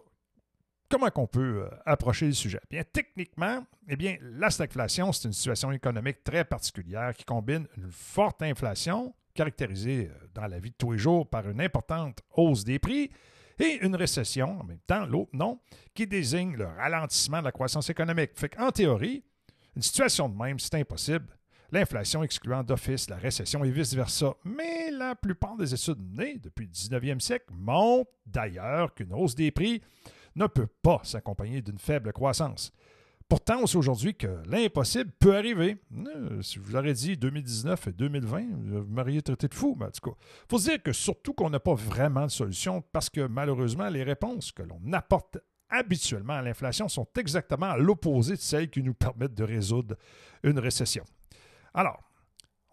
Comment 0.88 1.10
qu'on 1.10 1.26
peut 1.26 1.64
euh, 1.64 1.76
approcher 1.86 2.26
le 2.26 2.34
sujet? 2.34 2.60
Bien, 2.70 2.84
techniquement, 2.84 3.64
eh 3.88 3.96
bien, 3.96 4.16
la 4.20 4.48
stagflation, 4.50 5.10
c'est 5.10 5.26
une 5.26 5.32
situation 5.32 5.72
économique 5.72 6.22
très 6.22 6.44
particulière 6.44 7.14
qui 7.16 7.24
combine 7.24 7.66
une 7.76 7.90
forte 7.90 8.42
inflation, 8.42 9.12
caractérisée 9.34 10.10
euh, 10.10 10.26
dans 10.34 10.46
la 10.46 10.58
vie 10.58 10.70
de 10.70 10.76
tous 10.76 10.92
les 10.92 10.98
jours 10.98 11.28
par 11.28 11.48
une 11.48 11.60
importante 11.60 12.20
hausse 12.34 12.64
des 12.64 12.78
prix, 12.78 13.10
et 13.58 13.78
une 13.82 13.94
récession, 13.94 14.60
en 14.60 14.64
même 14.64 14.80
temps, 14.86 15.04
l'autre 15.06 15.30
non, 15.34 15.60
qui 15.94 16.06
désigne 16.06 16.56
le 16.56 16.66
ralentissement 16.66 17.40
de 17.40 17.44
la 17.44 17.52
croissance 17.52 17.90
économique. 17.90 18.30
Fait 18.34 18.48
qu'en 18.48 18.70
théorie, 18.70 19.22
une 19.76 19.82
situation 19.82 20.28
de 20.28 20.36
même, 20.36 20.58
c'est 20.58 20.74
impossible 20.74 21.36
l'inflation 21.72 22.22
excluant 22.22 22.62
d'office 22.62 23.08
la 23.08 23.16
récession 23.16 23.64
et 23.64 23.70
vice-versa. 23.70 24.34
Mais 24.44 24.90
la 24.90 25.14
plupart 25.14 25.56
des 25.56 25.72
études 25.74 26.02
nées 26.16 26.38
depuis 26.38 26.66
le 26.66 26.72
19e 26.72 27.18
siècle 27.18 27.46
montrent 27.50 28.10
d'ailleurs 28.26 28.94
qu'une 28.94 29.12
hausse 29.12 29.34
des 29.34 29.50
prix 29.50 29.80
ne 30.36 30.46
peut 30.46 30.68
pas 30.82 31.00
s'accompagner 31.02 31.62
d'une 31.62 31.78
faible 31.78 32.12
croissance. 32.12 32.72
Pourtant, 33.32 33.60
on 33.62 33.66
sait 33.66 33.78
aujourd'hui 33.78 34.14
que 34.14 34.26
l'impossible 34.44 35.10
peut 35.18 35.34
arriver. 35.34 35.78
Euh, 36.06 36.42
si 36.42 36.58
vous 36.58 36.76
aurais 36.76 36.92
dit 36.92 37.16
2019 37.16 37.86
et 37.86 37.92
2020, 37.92 38.42
vous 38.60 38.84
m'auriez 38.90 39.22
traité 39.22 39.48
de 39.48 39.54
fou, 39.54 39.74
mais 39.80 39.86
en 39.86 39.90
tout 39.90 40.10
cas. 40.10 40.16
Il 40.20 40.50
faut 40.50 40.58
dire 40.58 40.82
que 40.82 40.92
surtout 40.92 41.32
qu'on 41.32 41.48
n'a 41.48 41.58
pas 41.58 41.72
vraiment 41.72 42.26
de 42.26 42.30
solution 42.30 42.84
parce 42.92 43.08
que 43.08 43.26
malheureusement, 43.26 43.88
les 43.88 44.02
réponses 44.02 44.52
que 44.52 44.62
l'on 44.62 44.92
apporte 44.92 45.38
habituellement 45.70 46.34
à 46.34 46.42
l'inflation 46.42 46.90
sont 46.90 47.06
exactement 47.16 47.70
à 47.70 47.78
l'opposé 47.78 48.34
de 48.34 48.40
celles 48.42 48.68
qui 48.68 48.82
nous 48.82 48.92
permettent 48.92 49.32
de 49.32 49.44
résoudre 49.44 49.96
une 50.42 50.58
récession. 50.58 51.04
Alors, 51.72 52.02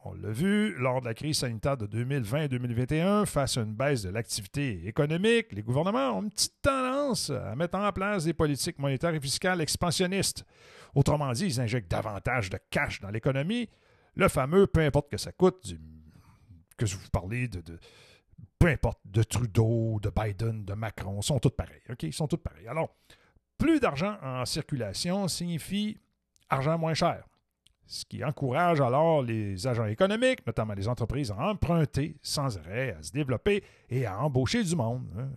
on 0.05 0.13
l'a 0.13 0.31
vu 0.31 0.75
lors 0.75 1.01
de 1.01 1.05
la 1.05 1.13
crise 1.13 1.39
sanitaire 1.39 1.75
de 1.75 1.85
2020 1.85 2.43
et 2.43 2.47
2021, 2.47 3.25
face 3.25 3.57
à 3.57 3.61
une 3.61 3.73
baisse 3.73 4.03
de 4.03 4.09
l'activité 4.09 4.87
économique, 4.87 5.51
les 5.51 5.61
gouvernements 5.61 6.17
ont 6.17 6.23
une 6.23 6.29
petite 6.29 6.61
tendance 6.61 7.29
à 7.29 7.55
mettre 7.55 7.77
en 7.77 7.91
place 7.91 8.23
des 8.23 8.33
politiques 8.33 8.79
monétaires 8.79 9.13
et 9.13 9.19
fiscales 9.19 9.61
expansionnistes. 9.61 10.45
Autrement 10.95 11.31
dit, 11.33 11.45
ils 11.45 11.61
injectent 11.61 11.91
davantage 11.91 12.49
de 12.49 12.57
cash 12.69 13.01
dans 13.01 13.09
l'économie. 13.09 13.69
Le 14.15 14.29
fameux 14.29 14.67
peu 14.67 14.81
importe 14.81 15.11
que 15.11 15.17
ça 15.17 15.31
coûte, 15.31 15.75
que 16.77 16.85
je 16.85 16.95
vous 16.95 17.09
parlez 17.11 17.47
de, 17.47 17.61
peu 18.57 18.67
importe, 18.67 18.99
de 19.05 19.23
Trudeau, 19.23 19.99
de 20.01 20.09
Biden, 20.09 20.63
de 20.63 20.73
Macron, 20.73 21.21
sont 21.21 21.39
tous 21.39 21.49
pareils. 21.49 21.81
Ils 22.01 22.13
sont 22.13 22.27
tous 22.27 22.37
pareils. 22.37 22.67
Alors, 22.67 22.95
plus 23.57 23.79
d'argent 23.81 24.17
en 24.23 24.45
circulation 24.45 25.27
signifie 25.27 25.97
argent 26.49 26.77
moins 26.77 26.93
cher 26.93 27.25
ce 27.89 28.05
qui 28.05 28.23
encourage 28.23 28.79
alors 28.81 29.23
les 29.23 29.65
agents 29.65 29.87
économiques, 29.87 30.45
notamment 30.45 30.75
les 30.75 30.87
entreprises, 30.87 31.31
à 31.31 31.49
emprunter 31.49 32.15
sans 32.21 32.55
arrêt, 32.59 32.95
à 32.97 33.01
se 33.01 33.11
développer 33.11 33.63
et 33.89 34.05
à 34.05 34.19
embaucher 34.19 34.63
du 34.63 34.75
monde. 34.75 35.07
Hein. 35.17 35.29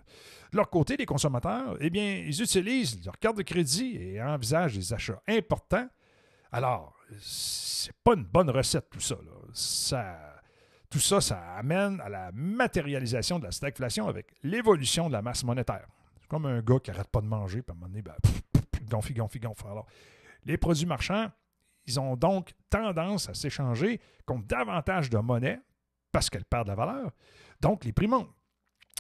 De 0.53 0.59
leur 0.59 0.69
côté, 0.69 0.99
les 0.99 1.07
consommateurs, 1.07 1.79
eh 1.81 1.89
bien, 1.89 2.23
ils 2.27 2.43
utilisent 2.43 3.03
leur 3.07 3.19
carte 3.19 3.39
de 3.39 3.43
crédit 3.43 3.97
et 3.97 4.23
envisagent 4.23 4.75
des 4.75 4.93
achats 4.93 5.23
importants. 5.27 5.89
Alors, 6.53 6.95
c'est 7.19 7.95
pas 8.05 8.13
une 8.13 8.25
bonne 8.25 8.51
recette 8.51 8.91
tout 8.91 9.01
ça. 9.01 9.17
ça 9.55 10.19
tout 10.91 11.01
ça, 11.01 11.23
ça 11.23 11.39
amène 11.57 12.03
à 12.03 12.11
la 12.11 12.33
matérialisation 12.33 13.39
de 13.39 13.45
la 13.45 13.51
stagflation 13.51 14.09
avec 14.09 14.27
l'évolution 14.43 15.09
de 15.09 15.15
la 15.15 15.23
masse 15.23 15.43
monétaire. 15.43 15.87
C'est 16.21 16.29
comme 16.29 16.45
un 16.45 16.61
gars 16.61 16.81
qui 16.81 16.91
n'arrête 16.91 17.09
pas 17.09 17.23
de 17.23 17.27
manger, 17.27 17.63
puis 17.63 17.71
à 17.71 17.73
un 17.73 17.77
moment 17.77 17.89
donné, 17.89 18.03
ben, 18.03 18.15
gonfle, 18.91 19.15
gonfle, 19.15 19.41
gonfle. 19.41 19.67
Alors, 19.69 19.87
les 20.45 20.59
produits 20.59 20.85
marchands 20.85 21.31
ils 21.87 21.99
ont 22.01 22.17
donc 22.17 22.53
tendance 22.71 23.29
à 23.29 23.35
s'échanger 23.35 24.01
contre 24.25 24.47
davantage 24.47 25.11
de 25.11 25.19
monnaie 25.19 25.61
parce 26.11 26.31
qu'elle 26.31 26.45
perd 26.45 26.65
de 26.65 26.71
la 26.71 26.77
valeur. 26.77 27.11
Donc, 27.61 27.85
les 27.85 27.93
prix 27.93 28.07
montent. 28.07 28.35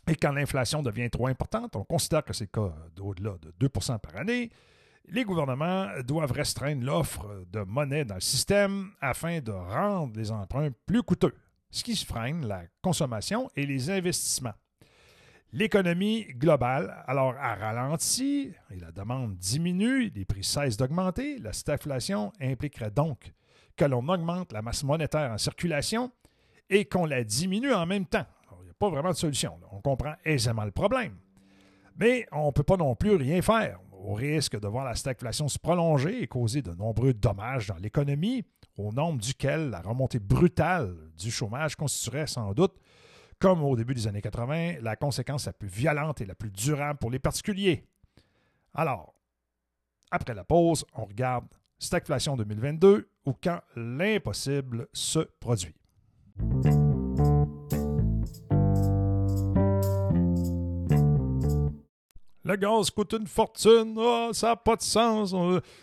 Et 0.08 0.16
quand 0.16 0.32
l'inflation 0.32 0.82
devient 0.82 1.10
trop 1.10 1.28
importante, 1.28 1.76
on 1.76 1.84
considère 1.84 2.24
que 2.24 2.32
c'est 2.32 2.50
le 2.54 2.68
cas 2.68 2.74
d'au-delà 2.96 3.36
de 3.40 3.68
2% 3.68 3.98
par 4.00 4.16
année, 4.16 4.50
les 5.06 5.24
gouvernements 5.24 5.88
doivent 6.04 6.32
restreindre 6.32 6.84
l'offre 6.84 7.44
de 7.50 7.60
monnaie 7.60 8.04
dans 8.04 8.16
le 8.16 8.20
système 8.20 8.92
afin 9.00 9.40
de 9.40 9.52
rendre 9.52 10.16
les 10.16 10.30
emprunts 10.30 10.70
plus 10.86 11.02
coûteux, 11.02 11.34
ce 11.70 11.84
qui 11.84 11.96
freine 12.04 12.46
la 12.46 12.64
consommation 12.82 13.50
et 13.56 13.66
les 13.66 13.90
investissements. 13.90 14.54
L'économie 15.54 16.24
globale, 16.38 17.04
alors, 17.06 17.34
a 17.38 17.54
ralenti 17.54 18.52
et 18.70 18.80
la 18.80 18.90
demande 18.90 19.36
diminue, 19.36 20.10
les 20.14 20.24
prix 20.24 20.42
cessent 20.42 20.78
d'augmenter. 20.78 21.38
La 21.38 21.52
stagflation 21.52 22.32
impliquerait 22.40 22.90
donc 22.90 23.34
que 23.76 23.84
l'on 23.84 24.08
augmente 24.08 24.52
la 24.52 24.62
masse 24.62 24.82
monétaire 24.82 25.30
en 25.30 25.36
circulation 25.36 26.10
et 26.70 26.86
qu'on 26.86 27.04
la 27.04 27.22
diminue 27.22 27.74
en 27.74 27.84
même 27.84 28.06
temps. 28.06 28.24
il 28.60 28.64
n'y 28.64 28.70
a 28.70 28.74
pas 28.78 28.88
vraiment 28.88 29.10
de 29.10 29.16
solution. 29.16 29.58
On 29.70 29.82
comprend 29.82 30.14
aisément 30.24 30.64
le 30.64 30.70
problème. 30.70 31.16
Mais 31.98 32.26
on 32.32 32.46
ne 32.46 32.52
peut 32.52 32.62
pas 32.62 32.78
non 32.78 32.94
plus 32.94 33.14
rien 33.16 33.42
faire, 33.42 33.78
au 33.92 34.14
risque 34.14 34.58
de 34.58 34.66
voir 34.66 34.86
la 34.86 34.94
stagflation 34.94 35.48
se 35.48 35.58
prolonger 35.58 36.22
et 36.22 36.28
causer 36.28 36.62
de 36.62 36.72
nombreux 36.72 37.12
dommages 37.12 37.66
dans 37.66 37.76
l'économie, 37.76 38.42
au 38.78 38.90
nombre 38.90 39.20
duquel 39.20 39.68
la 39.68 39.82
remontée 39.82 40.18
brutale 40.18 40.96
du 41.18 41.30
chômage 41.30 41.76
constituerait 41.76 42.26
sans 42.26 42.54
doute 42.54 42.74
comme 43.42 43.64
au 43.64 43.74
début 43.74 43.92
des 43.92 44.06
années 44.06 44.22
80, 44.22 44.74
la 44.82 44.94
conséquence 44.94 45.46
la 45.46 45.52
plus 45.52 45.66
violente 45.66 46.20
et 46.20 46.26
la 46.26 46.36
plus 46.36 46.52
durable 46.52 47.00
pour 47.00 47.10
les 47.10 47.18
particuliers. 47.18 47.84
Alors, 48.72 49.16
Après 50.12 50.32
la 50.32 50.44
pause, 50.44 50.84
on 50.94 51.06
regarde 51.06 51.46
stagflation 51.76 52.36
2022 52.36 53.08
ou 53.26 53.32
quand 53.42 53.58
l'impossible 53.74 54.86
se 54.92 55.18
produit. 55.40 55.74
Le 62.44 62.56
gaz 62.56 62.90
coûte 62.90 63.14
une 63.18 63.26
fortune, 63.26 63.94
oh, 63.96 64.30
ça 64.32 64.48
n'a 64.48 64.56
pas 64.56 64.76
de 64.76 64.82
sens. 64.82 65.34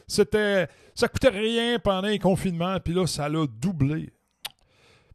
C'était, 0.07 0.69
ça 0.95 1.09
coûtait 1.09 1.27
rien 1.27 1.77
pendant 1.79 2.07
les 2.07 2.19
confinements, 2.19 2.79
puis 2.79 2.93
là, 2.93 3.05
ça 3.05 3.27
l'a 3.27 3.45
doublé. 3.47 4.13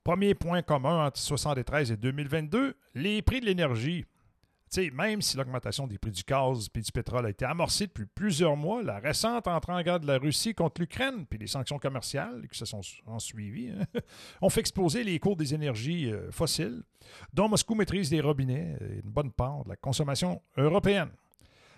Premier 0.05 0.35
point 0.35 0.61
commun 0.61 1.07
entre 1.07 1.19
1973 1.19 1.93
et 1.93 1.97
2022, 1.97 2.77
les 2.95 3.23
prix 3.23 3.41
de 3.41 3.47
l'énergie. 3.47 4.05
même 4.93 5.23
si 5.23 5.39
l'augmentation 5.39 5.87
des 5.87 5.97
prix 5.97 6.11
du 6.11 6.23
gaz 6.23 6.69
et 6.75 6.81
du 6.83 6.93
pétrole 6.93 7.25
a 7.25 7.31
été 7.31 7.47
amorcée 7.47 7.87
depuis 7.87 8.05
plusieurs 8.05 8.55
mois, 8.55 8.83
la 8.83 8.99
récente 8.99 9.49
entrée 9.49 9.73
en 9.73 9.81
guerre 9.81 10.01
de 10.01 10.07
la 10.07 10.19
Russie 10.19 10.55
contre 10.55 10.83
l'Ukraine 10.83 11.25
puis 11.25 11.39
les 11.39 11.47
sanctions 11.47 11.79
commerciales 11.79 12.47
qui 12.53 12.59
se 12.59 12.67
sont 12.67 12.83
suivies 13.19 13.71
hein, 13.71 14.01
ont 14.43 14.51
fait 14.51 14.61
exploser 14.61 15.05
les 15.05 15.19
cours 15.19 15.37
des 15.37 15.55
énergies 15.55 16.13
euh, 16.13 16.31
fossiles, 16.31 16.83
dont 17.33 17.49
Moscou 17.49 17.75
maîtrise 17.75 18.11
des 18.11 18.21
robinets 18.21 18.77
et 18.83 19.01
une 19.03 19.11
bonne 19.11 19.33
part 19.33 19.65
de 19.65 19.71
la 19.71 19.77
consommation 19.77 20.43
européenne. 20.59 21.13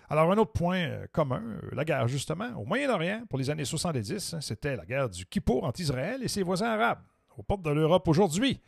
Alors, 0.09 0.29
un 0.29 0.37
autre 0.37 0.51
point 0.51 0.79
euh, 0.79 1.07
commun, 1.13 1.43
euh, 1.45 1.69
la 1.71 1.85
guerre, 1.85 2.09
justement, 2.09 2.49
au 2.57 2.65
Moyen-Orient, 2.65 3.23
pour 3.29 3.39
les 3.39 3.49
années 3.49 3.65
70, 3.65 4.33
hein, 4.33 4.41
c'était 4.41 4.75
la 4.75 4.85
guerre 4.85 5.09
du 5.09 5.25
Kippour 5.25 5.63
entre 5.63 5.79
Israël 5.79 6.21
et 6.23 6.27
ses 6.27 6.43
voisins 6.43 6.71
arabes 6.71 6.99
aux 7.37 7.43
portes 7.43 7.63
de 7.63 7.71
l'Europe 7.71 8.07
aujourd'hui. 8.07 8.59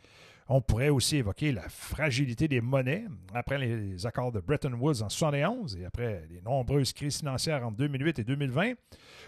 On 0.52 0.60
pourrait 0.60 0.88
aussi 0.88 1.18
évoquer 1.18 1.52
la 1.52 1.68
fragilité 1.68 2.48
des 2.48 2.60
monnaies 2.60 3.04
après 3.32 3.56
les 3.56 4.04
accords 4.04 4.32
de 4.32 4.40
Bretton 4.40 4.72
Woods 4.72 5.00
en 5.00 5.06
1971 5.06 5.76
et 5.76 5.84
après 5.84 6.26
les 6.28 6.40
nombreuses 6.40 6.92
crises 6.92 7.18
financières 7.18 7.64
en 7.64 7.70
2008 7.70 8.18
et 8.18 8.24
2020, 8.24 8.72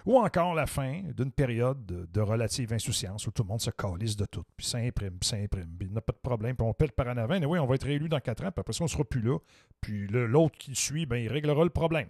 ou 0.05 0.19
encore 0.19 0.57
la 0.57 0.67
fin 0.67 1.03
d'une 1.17 1.31
période 1.31 1.87
de, 1.87 2.21
relative 2.21 2.73
insouciance 2.73 3.25
où 3.29 3.31
tout 3.31 3.45
le 3.45 3.49
monde 3.51 3.61
se 3.61 3.71
calisse 3.71 4.17
de 4.17 4.25
tout, 4.25 4.43
puis 4.57 4.67
ça 4.67 4.79
imprime, 4.79 5.17
puis 5.21 5.29
ça 5.29 5.37
imprime, 5.37 5.69
puis 5.79 5.87
il 5.87 5.93
n'y 5.93 5.99
a 5.99 6.01
pas 6.01 6.13
de 6.13 6.19
problème, 6.19 6.57
puis 6.57 6.67
on 6.67 6.75
pète 6.75 6.91
par 6.91 7.07
en 7.07 7.17
avant, 7.17 7.41
et 7.41 7.47
oui, 7.47 7.61
on 7.61 7.67
va 7.67 7.77
être 7.77 7.87
réélu 7.87 8.09
dans 8.09 8.19
quatre 8.19 8.45
ans, 8.45 8.51
puis 8.51 8.61
après 8.61 8.73
ça, 8.73 8.83
on 8.83 8.87
ne 8.87 8.91
sera 8.91 9.05
plus 9.05 9.23
là, 9.23 9.39
puis 9.81 10.09
l'autre 10.09 10.59
qui 10.59 10.75
suit, 10.75 11.07
ben, 11.07 11.19
il 11.19 11.29
réglera 11.29 11.63
le 11.63 11.71
problème. 11.71 12.09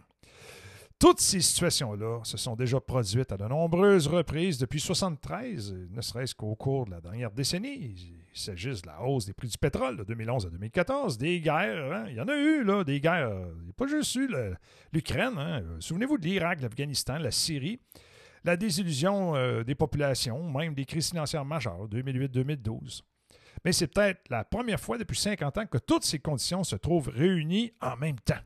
Toutes 1.02 1.20
ces 1.20 1.40
situations-là 1.40 2.20
se 2.22 2.36
sont 2.36 2.54
déjà 2.54 2.78
produites 2.80 3.32
à 3.32 3.36
de 3.36 3.44
nombreuses 3.44 4.06
reprises 4.06 4.56
depuis 4.56 4.76
1973, 4.76 5.74
ne 5.90 6.00
serait-ce 6.00 6.32
qu'au 6.32 6.54
cours 6.54 6.86
de 6.86 6.92
la 6.92 7.00
dernière 7.00 7.32
décennie. 7.32 7.96
Il 8.32 8.40
s'agit 8.40 8.68
de 8.68 8.86
la 8.86 9.02
hausse 9.02 9.26
des 9.26 9.32
prix 9.32 9.48
du 9.48 9.58
pétrole 9.58 9.96
de 9.96 10.04
2011 10.04 10.46
à 10.46 10.50
2014, 10.50 11.18
des 11.18 11.40
guerres, 11.40 11.92
hein. 11.92 12.04
il 12.08 12.14
y 12.14 12.20
en 12.20 12.28
a 12.28 12.36
eu, 12.36 12.62
là, 12.62 12.84
des 12.84 13.00
guerres. 13.00 13.32
Il 13.58 13.64
n'y 13.64 13.70
a 13.70 13.72
pas 13.76 13.88
juste 13.88 14.14
eu 14.14 14.30
l'Ukraine. 14.92 15.34
Hein. 15.38 15.64
Souvenez-vous 15.80 16.18
de 16.18 16.24
l'Irak, 16.24 16.60
l'Afghanistan, 16.60 17.18
la 17.18 17.32
Syrie, 17.32 17.80
la 18.44 18.56
désillusion 18.56 19.34
euh, 19.34 19.64
des 19.64 19.74
populations, 19.74 20.52
même 20.52 20.72
des 20.72 20.84
crises 20.84 21.08
financières 21.08 21.44
majeures, 21.44 21.88
2008-2012. 21.88 23.02
Mais 23.64 23.72
c'est 23.72 23.88
peut-être 23.88 24.30
la 24.30 24.44
première 24.44 24.78
fois 24.78 24.98
depuis 24.98 25.18
50 25.18 25.58
ans 25.58 25.66
que 25.66 25.78
toutes 25.78 26.04
ces 26.04 26.20
conditions 26.20 26.62
se 26.62 26.76
trouvent 26.76 27.08
réunies 27.08 27.72
en 27.80 27.96
même 27.96 28.20
temps. 28.20 28.38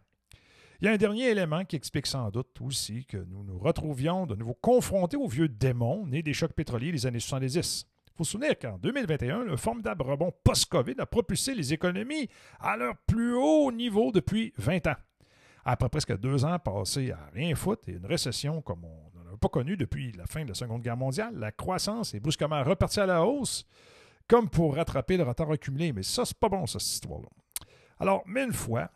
Il 0.81 0.85
y 0.85 0.89
a 0.89 0.93
un 0.93 0.99
dernier 0.99 1.31
élément 1.31 1.65
qui 1.65 1.75
explique 1.77 2.07
sans 2.07 2.31
doute 2.31 2.61
aussi 2.61 3.07
que 3.07 3.17
nous 3.17 3.43
nous 3.45 3.59
retrouvions 3.59 4.27
de 4.27 4.35
nouveau 4.35 4.53
confrontés 4.53 5.17
aux 5.17 5.27
vieux 5.27 5.49
démons 5.49 6.07
nés 6.07 6.23
des 6.23 6.35
chocs 6.35 6.53
pétroliers 6.53 6.93
des 6.93 7.07
années 7.07 7.19
70. 7.19 7.87
Il 8.07 8.13
faut 8.15 8.25
se 8.25 8.33
souvenir 8.33 8.59
qu'en 8.59 8.77
2021, 8.77 9.45
le 9.45 9.57
formidable 9.57 10.03
rebond 10.03 10.33
post-COVID 10.45 10.97
a 10.99 11.07
propulsé 11.07 11.55
les 11.55 11.73
économies 11.73 12.29
à 12.61 12.77
leur 12.77 12.95
plus 13.07 13.35
haut 13.35 13.73
niveau 13.73 14.13
depuis 14.13 14.53
20 14.59 14.87
ans. 14.89 14.97
Après 15.65 15.89
presque 15.89 16.17
deux 16.19 16.45
ans 16.45 16.59
passés 16.59 17.11
à 17.11 17.31
rien 17.33 17.55
foutre 17.55 17.89
et 17.89 17.93
une 17.93 18.07
récession 18.07 18.61
comme 18.61 18.85
on 18.85 19.19
n'en 19.19 19.35
a 19.35 19.37
pas 19.39 19.49
connu 19.49 19.79
depuis 19.79 20.13
la 20.13 20.27
fin 20.27 20.45
de 20.45 20.49
la 20.49 20.55
Seconde 20.55 20.83
Guerre 20.83 20.99
mondiale, 20.99 21.35
la 21.39 21.53
croissance 21.53 22.13
est 22.15 22.21
brusquement 22.21 22.63
repartie 22.63 23.01
à 23.01 23.07
la 23.07 23.25
hausse, 23.25 23.67
comme 24.29 24.51
pour 24.51 24.77
rattraper 24.77 25.17
le 25.17 25.23
retard 25.23 25.51
accumulé. 25.51 25.95
Mais 25.95 26.03
ça, 26.03 26.27
c'est 26.27 26.39
pas 26.39 26.51
bon, 26.51 26.67
ça, 26.67 26.79
cette 26.79 26.93
histoire-là. 26.93 27.29
Alors, 27.99 28.23
une 28.27 28.53
fois, 28.53 28.91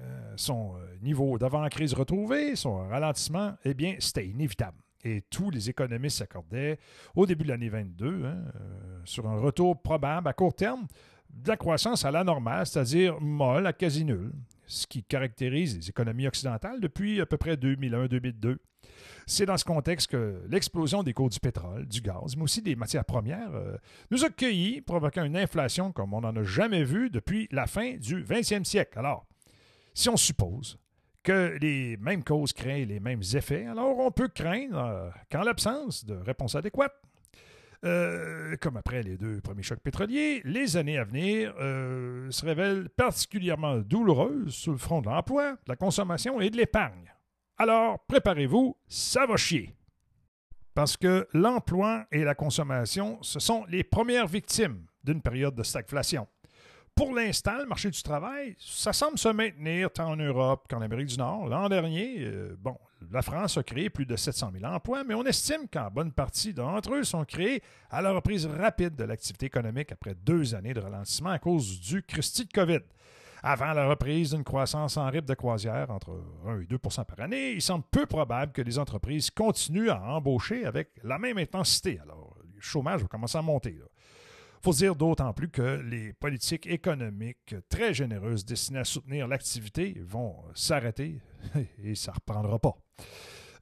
euh, 0.00 0.34
son 0.36 0.74
euh, 0.76 0.96
niveau 1.02 1.38
d'avant-crise 1.38 1.94
retrouvé, 1.94 2.56
son 2.56 2.88
ralentissement, 2.88 3.54
eh 3.64 3.74
bien, 3.74 3.96
c'était 3.98 4.26
inévitable. 4.26 4.78
Et 5.04 5.22
tous 5.30 5.50
les 5.50 5.70
économistes 5.70 6.18
s'accordaient 6.18 6.78
au 7.14 7.26
début 7.26 7.44
de 7.44 7.50
l'année 7.50 7.68
22 7.68 8.24
hein, 8.24 8.44
euh, 8.56 9.00
sur 9.04 9.26
un 9.26 9.38
retour 9.38 9.80
probable 9.80 10.28
à 10.28 10.32
court 10.32 10.54
terme 10.54 10.86
de 11.30 11.48
la 11.48 11.56
croissance 11.56 12.04
à 12.04 12.10
la 12.10 12.24
normale, 12.24 12.66
c'est-à-dire 12.66 13.20
molle 13.20 13.66
à 13.66 13.72
quasi 13.72 14.04
nulle, 14.04 14.32
ce 14.66 14.86
qui 14.86 15.04
caractérise 15.04 15.76
les 15.76 15.88
économies 15.88 16.26
occidentales 16.26 16.80
depuis 16.80 17.20
à 17.20 17.26
peu 17.26 17.36
près 17.36 17.56
2001-2002. 17.56 18.56
C'est 19.26 19.46
dans 19.46 19.56
ce 19.56 19.64
contexte 19.64 20.10
que 20.10 20.42
l'explosion 20.48 21.02
des 21.02 21.12
cours 21.12 21.28
du 21.28 21.40
pétrole, 21.40 21.86
du 21.86 22.00
gaz, 22.00 22.36
mais 22.36 22.44
aussi 22.44 22.62
des 22.62 22.76
matières 22.76 23.04
premières, 23.04 23.50
nous 24.10 24.24
a 24.24 24.30
cueillis, 24.30 24.80
provoquant 24.80 25.24
une 25.24 25.36
inflation 25.36 25.92
comme 25.92 26.14
on 26.14 26.20
n'en 26.20 26.34
a 26.36 26.42
jamais 26.44 26.84
vu 26.84 27.10
depuis 27.10 27.48
la 27.50 27.66
fin 27.66 27.96
du 27.96 28.22
20e 28.22 28.64
siècle. 28.64 28.98
Alors, 28.98 29.25
si 29.96 30.10
on 30.10 30.16
suppose 30.16 30.78
que 31.22 31.56
les 31.58 31.96
mêmes 31.96 32.22
causes 32.22 32.52
créent 32.52 32.84
les 32.84 33.00
mêmes 33.00 33.22
effets, 33.34 33.64
alors 33.64 33.98
on 33.98 34.10
peut 34.10 34.28
craindre 34.28 34.78
euh, 34.78 35.10
qu'en 35.32 35.42
l'absence 35.42 36.04
de 36.04 36.14
réponse 36.14 36.54
adéquate, 36.54 36.94
euh, 37.84 38.56
comme 38.60 38.76
après 38.76 39.02
les 39.02 39.16
deux 39.16 39.40
premiers 39.40 39.62
chocs 39.62 39.80
pétroliers, 39.80 40.42
les 40.44 40.76
années 40.76 40.98
à 40.98 41.04
venir 41.04 41.54
euh, 41.58 42.30
se 42.30 42.44
révèlent 42.44 42.90
particulièrement 42.90 43.78
douloureuses 43.78 44.54
sur 44.54 44.72
le 44.72 44.78
front 44.78 45.00
de 45.00 45.06
l'emploi, 45.06 45.52
de 45.52 45.68
la 45.68 45.76
consommation 45.76 46.42
et 46.42 46.50
de 46.50 46.58
l'épargne. 46.58 47.10
Alors, 47.56 47.98
préparez-vous, 48.06 48.76
ça 48.86 49.24
va 49.24 49.36
chier. 49.36 49.74
Parce 50.74 50.98
que 50.98 51.26
l'emploi 51.32 52.04
et 52.12 52.22
la 52.22 52.34
consommation, 52.34 53.18
ce 53.22 53.40
sont 53.40 53.64
les 53.70 53.82
premières 53.82 54.26
victimes 54.26 54.84
d'une 55.04 55.22
période 55.22 55.54
de 55.54 55.62
stagflation. 55.62 56.28
Pour 56.96 57.14
l'instant, 57.14 57.58
le 57.58 57.66
marché 57.66 57.90
du 57.90 58.02
travail, 58.02 58.56
ça 58.58 58.94
semble 58.94 59.18
se 59.18 59.28
maintenir 59.28 59.92
tant 59.92 60.12
en 60.12 60.16
Europe 60.16 60.64
qu'en 60.66 60.80
Amérique 60.80 61.08
du 61.08 61.18
Nord. 61.18 61.46
L'an 61.46 61.68
dernier, 61.68 62.20
euh, 62.20 62.56
bon, 62.58 62.74
la 63.12 63.20
France 63.20 63.58
a 63.58 63.62
créé 63.62 63.90
plus 63.90 64.06
de 64.06 64.16
700 64.16 64.52
000 64.58 64.64
emplois, 64.64 65.04
mais 65.04 65.12
on 65.12 65.24
estime 65.24 65.68
qu'en 65.70 65.90
bonne 65.90 66.10
partie 66.10 66.54
d'entre 66.54 66.94
eux 66.94 67.04
sont 67.04 67.26
créés 67.26 67.62
à 67.90 68.00
la 68.00 68.12
reprise 68.12 68.46
rapide 68.46 68.96
de 68.96 69.04
l'activité 69.04 69.44
économique 69.44 69.92
après 69.92 70.14
deux 70.14 70.54
années 70.54 70.72
de 70.72 70.80
ralentissement 70.80 71.28
à 71.28 71.38
cause 71.38 71.80
du 71.80 72.02
Christie 72.02 72.46
de 72.46 72.52
COVID. 72.52 72.80
Avant 73.42 73.74
la 73.74 73.86
reprise 73.86 74.30
d'une 74.30 74.42
croissance 74.42 74.96
en 74.96 75.10
rythme 75.10 75.26
de 75.26 75.34
croisière 75.34 75.90
entre 75.90 76.18
1 76.46 76.62
et 76.62 76.64
2% 76.64 77.04
par 77.04 77.20
année, 77.20 77.52
il 77.52 77.60
semble 77.60 77.84
peu 77.90 78.06
probable 78.06 78.52
que 78.52 78.62
les 78.62 78.78
entreprises 78.78 79.28
continuent 79.28 79.90
à 79.90 80.02
embaucher 80.02 80.64
avec 80.64 80.92
la 81.04 81.18
même 81.18 81.36
intensité. 81.36 81.98
Alors, 82.02 82.38
le 82.42 82.60
chômage 82.62 83.02
va 83.02 83.06
commencer 83.06 83.36
à 83.36 83.42
monter. 83.42 83.72
Là 83.72 83.84
faut 84.62 84.72
dire 84.72 84.96
d'autant 84.96 85.32
plus 85.32 85.48
que 85.48 85.80
les 85.84 86.12
politiques 86.12 86.66
économiques 86.66 87.54
très 87.68 87.94
généreuses 87.94 88.44
destinées 88.44 88.80
à 88.80 88.84
soutenir 88.84 89.28
l'activité 89.28 90.00
vont 90.04 90.36
s'arrêter 90.54 91.20
et 91.82 91.94
ça 91.94 92.12
ne 92.12 92.16
reprendra 92.16 92.58
pas. 92.58 92.76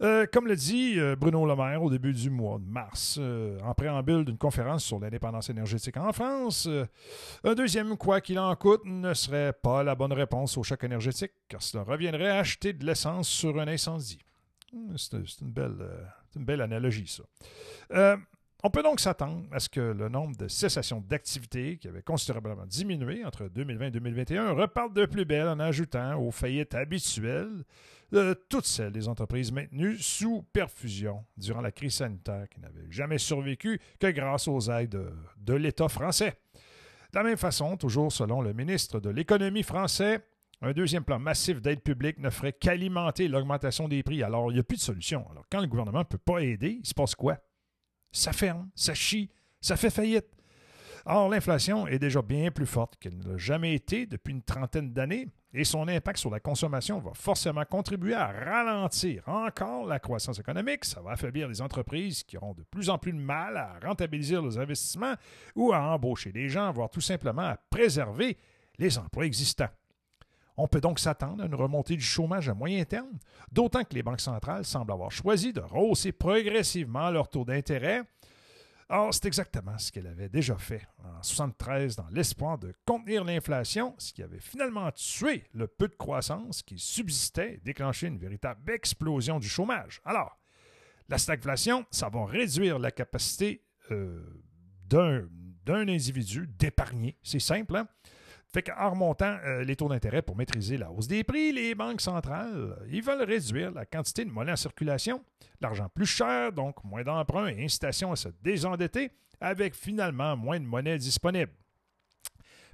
Euh, 0.02 0.26
comme 0.30 0.46
le 0.46 0.56
dit 0.56 0.98
euh, 0.98 1.14
Bruno 1.16 1.46
Le 1.46 1.54
Maire 1.54 1.82
au 1.82 1.90
début 1.90 2.12
du 2.12 2.30
mois 2.30 2.58
de 2.58 2.64
mars, 2.64 3.16
euh, 3.20 3.58
en 3.62 3.74
préambule 3.74 4.24
d'une 4.24 4.38
conférence 4.38 4.84
sur 4.84 4.98
l'indépendance 4.98 5.50
énergétique 5.50 5.96
en 5.96 6.12
France, 6.12 6.68
un 7.44 7.54
deuxième 7.54 7.96
quoi 7.96 8.20
qu'il 8.20 8.38
en 8.38 8.54
coûte 8.56 8.82
ne 8.84 9.14
serait 9.14 9.52
pas 9.52 9.82
la 9.82 9.94
bonne 9.94 10.12
réponse 10.12 10.58
au 10.58 10.62
choc 10.62 10.82
énergétique, 10.84 11.32
car 11.48 11.62
cela 11.62 11.84
reviendrait 11.84 12.30
à 12.30 12.38
acheter 12.38 12.72
de 12.72 12.84
l'essence 12.84 13.28
sur 13.28 13.58
un 13.60 13.68
incendie. 13.68 14.18
Hmm, 14.72 14.96
c'est 14.96 15.12
une, 15.12 15.52
une, 16.36 16.44
belle 16.44 16.60
analogie, 16.60 17.06
ça. 17.06 18.16
On 18.66 18.70
peut 18.70 18.82
donc 18.82 18.98
s'attendre 18.98 19.44
à 19.52 19.60
ce 19.60 19.68
que 19.68 19.78
le 19.78 20.08
nombre 20.08 20.38
de 20.38 20.48
cessations 20.48 21.04
d'activité, 21.06 21.76
qui 21.76 21.86
avait 21.86 22.00
considérablement 22.00 22.64
diminué 22.64 23.22
entre 23.22 23.46
2020 23.48 23.88
et 23.88 23.90
2021, 23.90 24.52
reparte 24.52 24.94
de 24.94 25.04
plus 25.04 25.26
belle 25.26 25.48
en 25.48 25.60
ajoutant 25.60 26.18
aux 26.18 26.30
faillites 26.30 26.74
habituelles 26.74 27.62
de 28.10 28.32
toutes 28.48 28.64
celles 28.64 28.92
des 28.92 29.06
entreprises 29.06 29.52
maintenues 29.52 29.98
sous 29.98 30.46
perfusion 30.54 31.26
durant 31.36 31.60
la 31.60 31.72
crise 31.72 31.96
sanitaire 31.96 32.48
qui 32.48 32.58
n'avaient 32.58 32.90
jamais 32.90 33.18
survécu 33.18 33.82
que 34.00 34.06
grâce 34.06 34.48
aux 34.48 34.70
aides 34.70 34.98
de, 35.36 35.52
l'État 35.52 35.90
français. 35.90 36.32
De 37.12 37.18
la 37.18 37.22
même 37.22 37.36
façon, 37.36 37.76
toujours 37.76 38.10
selon 38.12 38.40
le 38.40 38.54
ministre 38.54 38.98
de 38.98 39.10
l'Économie 39.10 39.62
français, 39.62 40.24
un 40.62 40.72
deuxième 40.72 41.04
plan 41.04 41.18
massif 41.18 41.60
d'aide 41.60 41.82
publique 41.82 42.18
ne 42.18 42.30
ferait 42.30 42.54
qu'alimenter 42.54 43.28
l'augmentation 43.28 43.88
des 43.88 44.02
prix. 44.02 44.22
Alors, 44.22 44.50
il 44.50 44.54
n'y 44.54 44.60
a 44.60 44.64
plus 44.64 44.78
de 44.78 44.82
solution. 44.82 45.26
Alors, 45.30 45.44
quand 45.52 45.60
le 45.60 45.66
gouvernement 45.66 45.98
ne 45.98 46.04
peut 46.04 46.16
pas 46.16 46.38
aider, 46.38 46.78
il 46.82 46.86
se 46.86 46.94
passe 46.94 47.14
quoi? 47.14 47.36
Ça 48.14 48.32
ferme, 48.32 48.68
ça 48.74 48.94
chie, 48.94 49.30
ça 49.60 49.76
fait 49.76 49.90
faillite. 49.90 50.26
Or, 51.06 51.28
l'inflation 51.28 51.86
est 51.86 51.98
déjà 51.98 52.22
bien 52.22 52.50
plus 52.50 52.66
forte 52.66 52.96
qu'elle 52.96 53.18
ne 53.18 53.32
l'a 53.32 53.36
jamais 53.36 53.74
été 53.74 54.06
depuis 54.06 54.32
une 54.32 54.42
trentaine 54.42 54.92
d'années 54.92 55.28
et 55.52 55.64
son 55.64 55.86
impact 55.86 56.18
sur 56.18 56.30
la 56.30 56.40
consommation 56.40 56.98
va 56.98 57.12
forcément 57.14 57.64
contribuer 57.64 58.14
à 58.14 58.28
ralentir 58.28 59.22
encore 59.28 59.86
la 59.86 59.98
croissance 59.98 60.38
économique. 60.38 60.84
Ça 60.84 61.02
va 61.02 61.12
affaiblir 61.12 61.46
les 61.46 61.60
entreprises 61.60 62.24
qui 62.24 62.38
auront 62.38 62.54
de 62.54 62.62
plus 62.62 62.88
en 62.88 62.98
plus 62.98 63.12
de 63.12 63.18
mal 63.18 63.56
à 63.58 63.78
rentabiliser 63.86 64.34
leurs 64.34 64.58
investissements 64.58 65.14
ou 65.54 65.72
à 65.72 65.80
embaucher 65.80 66.32
des 66.32 66.48
gens, 66.48 66.72
voire 66.72 66.88
tout 66.88 67.02
simplement 67.02 67.42
à 67.42 67.58
préserver 67.68 68.38
les 68.78 68.96
emplois 68.96 69.26
existants. 69.26 69.68
On 70.56 70.68
peut 70.68 70.80
donc 70.80 71.00
s'attendre 71.00 71.42
à 71.42 71.46
une 71.46 71.54
remontée 71.54 71.96
du 71.96 72.02
chômage 72.02 72.48
à 72.48 72.54
moyen 72.54 72.84
terme, 72.84 73.18
d'autant 73.50 73.82
que 73.82 73.94
les 73.94 74.02
banques 74.02 74.20
centrales 74.20 74.64
semblent 74.64 74.92
avoir 74.92 75.10
choisi 75.10 75.52
de 75.52 75.60
rehausser 75.60 76.12
progressivement 76.12 77.10
leur 77.10 77.28
taux 77.28 77.44
d'intérêt. 77.44 78.02
Or, 78.88 79.12
c'est 79.12 79.24
exactement 79.24 79.76
ce 79.78 79.90
qu'elle 79.90 80.06
avait 80.06 80.28
déjà 80.28 80.56
fait 80.56 80.86
en 80.98 81.08
1973 81.08 81.96
dans 81.96 82.06
l'espoir 82.10 82.58
de 82.58 82.74
contenir 82.84 83.24
l'inflation, 83.24 83.94
ce 83.98 84.12
qui 84.12 84.22
avait 84.22 84.40
finalement 84.40 84.90
tué 84.92 85.44
le 85.52 85.66
peu 85.66 85.88
de 85.88 85.94
croissance 85.94 86.62
qui 86.62 86.78
subsistait 86.78 87.54
et 87.54 87.60
déclenché 87.64 88.06
une 88.06 88.18
véritable 88.18 88.70
explosion 88.70 89.38
du 89.38 89.48
chômage. 89.48 90.00
Alors, 90.04 90.38
la 91.08 91.18
stagflation, 91.18 91.86
ça 91.90 92.08
va 92.08 92.26
réduire 92.26 92.78
la 92.78 92.90
capacité 92.90 93.64
euh, 93.90 94.22
d'un 94.86 95.28
individu 95.88 96.46
d'épargner. 96.46 97.16
C'est 97.22 97.40
simple, 97.40 97.76
hein? 97.76 97.88
Fait 98.54 98.62
qu'en 98.62 98.90
remontant 98.90 99.36
euh, 99.44 99.64
les 99.64 99.74
taux 99.74 99.88
d'intérêt 99.88 100.22
pour 100.22 100.36
maîtriser 100.36 100.76
la 100.76 100.92
hausse 100.92 101.08
des 101.08 101.24
prix, 101.24 101.50
les 101.50 101.74
banques 101.74 102.00
centrales, 102.00 102.76
veulent 102.88 103.24
réduire 103.24 103.72
la 103.72 103.84
quantité 103.84 104.24
de 104.24 104.30
monnaie 104.30 104.52
en 104.52 104.56
circulation. 104.56 105.24
L'argent 105.60 105.88
plus 105.92 106.06
cher, 106.06 106.52
donc 106.52 106.76
moins 106.84 107.02
d'emprunts 107.02 107.48
et 107.48 107.64
incitation 107.64 108.12
à 108.12 108.16
se 108.16 108.28
désendetter, 108.44 109.10
avec 109.40 109.74
finalement 109.74 110.36
moins 110.36 110.60
de 110.60 110.66
monnaie 110.66 110.98
disponible. 110.98 111.50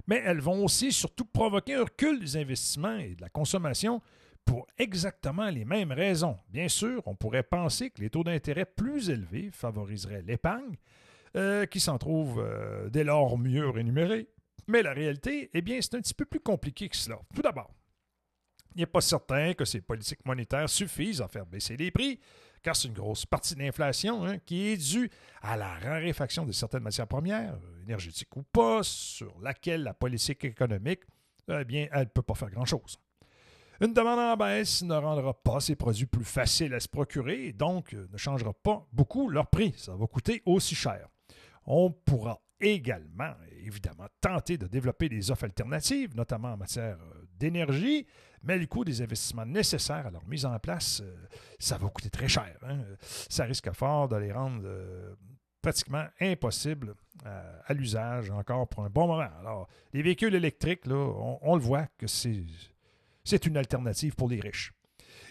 Mais 0.05 0.21
elles 0.23 0.39
vont 0.39 0.63
aussi 0.63 0.91
surtout 0.91 1.25
provoquer 1.25 1.73
un 1.73 1.83
recul 1.85 2.19
des 2.19 2.37
investissements 2.37 2.97
et 2.97 3.15
de 3.15 3.21
la 3.21 3.29
consommation 3.29 4.03
pour 4.45 4.67
exactement 4.77 5.49
les 5.49 5.65
mêmes 5.65 5.93
raisons. 5.93 6.37
Bien 6.49 6.67
sûr, 6.67 7.01
on 7.07 7.15
pourrait 7.15 7.41
penser 7.41 7.89
que 7.89 8.01
les 8.01 8.11
taux 8.11 8.23
d'intérêt 8.23 8.65
plus 8.65 9.09
élevés 9.09 9.49
favoriseraient 9.51 10.21
l'épargne, 10.21 10.75
euh, 11.35 11.65
qui 11.65 11.79
s'en 11.79 11.97
trouve 11.97 12.39
euh, 12.39 12.87
dès 12.89 13.03
lors 13.03 13.39
mieux 13.39 13.67
rémunérée 13.67 14.27
mais 14.71 14.81
la 14.81 14.93
réalité, 14.93 15.49
eh 15.53 15.61
bien, 15.61 15.79
c'est 15.81 15.95
un 15.95 16.01
petit 16.01 16.13
peu 16.13 16.25
plus 16.25 16.39
compliqué 16.39 16.89
que 16.89 16.95
cela. 16.95 17.19
Tout 17.35 17.41
d'abord, 17.41 17.69
il 18.75 18.79
n'est 18.79 18.85
pas 18.85 19.01
certain 19.01 19.53
que 19.53 19.65
ces 19.65 19.81
politiques 19.81 20.25
monétaires 20.25 20.69
suffisent 20.69 21.21
à 21.21 21.27
faire 21.27 21.45
baisser 21.45 21.75
les 21.75 21.91
prix, 21.91 22.19
car 22.63 22.75
c'est 22.75 22.87
une 22.87 22.93
grosse 22.93 23.25
partie 23.25 23.53
de 23.55 23.59
l'inflation 23.59 24.25
hein, 24.25 24.37
qui 24.39 24.67
est 24.67 24.77
due 24.77 25.09
à 25.41 25.57
la 25.57 25.73
raréfaction 25.75 26.45
de 26.45 26.51
certaines 26.51 26.83
matières 26.83 27.07
premières, 27.07 27.57
énergétiques 27.83 28.35
ou 28.37 28.43
pas, 28.43 28.81
sur 28.83 29.39
laquelle 29.41 29.83
la 29.83 29.93
politique 29.93 30.45
économique, 30.45 31.01
eh 31.49 31.65
bien, 31.65 31.87
elle 31.91 32.01
ne 32.01 32.05
peut 32.05 32.21
pas 32.21 32.35
faire 32.35 32.49
grand-chose. 32.49 32.97
Une 33.81 33.93
demande 33.93 34.19
en 34.19 34.37
baisse 34.37 34.83
ne 34.83 34.93
rendra 34.93 35.33
pas 35.33 35.59
ces 35.59 35.75
produits 35.75 36.05
plus 36.05 36.23
faciles 36.23 36.73
à 36.75 36.79
se 36.79 36.87
procurer 36.87 37.47
et 37.47 37.53
donc 37.53 37.93
ne 37.93 38.17
changera 38.17 38.53
pas 38.53 38.87
beaucoup 38.93 39.27
leur 39.27 39.47
prix. 39.47 39.73
Ça 39.75 39.95
va 39.95 40.05
coûter 40.05 40.43
aussi 40.45 40.75
cher. 40.75 41.07
On 41.65 41.91
pourra 41.91 42.39
également, 42.61 43.33
évidemment, 43.65 44.07
tenter 44.21 44.57
de 44.57 44.67
développer 44.67 45.09
des 45.09 45.31
offres 45.31 45.45
alternatives, 45.45 46.15
notamment 46.15 46.53
en 46.53 46.57
matière 46.57 46.97
euh, 47.01 47.27
d'énergie, 47.37 48.05
mais 48.43 48.57
le 48.57 48.67
coût 48.67 48.85
des 48.85 49.01
investissements 49.01 49.45
nécessaires 49.45 50.07
à 50.07 50.11
leur 50.11 50.25
mise 50.27 50.45
en 50.45 50.57
place, 50.59 51.01
euh, 51.03 51.15
ça 51.59 51.77
va 51.77 51.89
coûter 51.89 52.09
très 52.09 52.27
cher. 52.27 52.55
Hein. 52.63 52.79
Ça 53.01 53.45
risque 53.45 53.71
fort 53.73 54.07
de 54.07 54.15
les 54.15 54.31
rendre 54.31 54.63
euh, 54.65 55.15
pratiquement 55.61 56.05
impossibles 56.19 56.95
à, 57.23 57.73
l'usage 57.73 58.31
encore 58.31 58.67
pour 58.67 58.83
un 58.83 58.89
bon 58.89 59.07
moment. 59.07 59.29
Alors, 59.39 59.67
les 59.93 60.01
véhicules 60.01 60.33
électriques, 60.33 60.87
là, 60.87 60.95
on 61.41 61.55
le 61.55 61.61
voit 61.61 61.85
que 61.97 62.07
c'est 62.07 63.45
une 63.45 63.57
alternative 63.57 64.15
pour 64.15 64.27
les 64.27 64.39
riches 64.39 64.73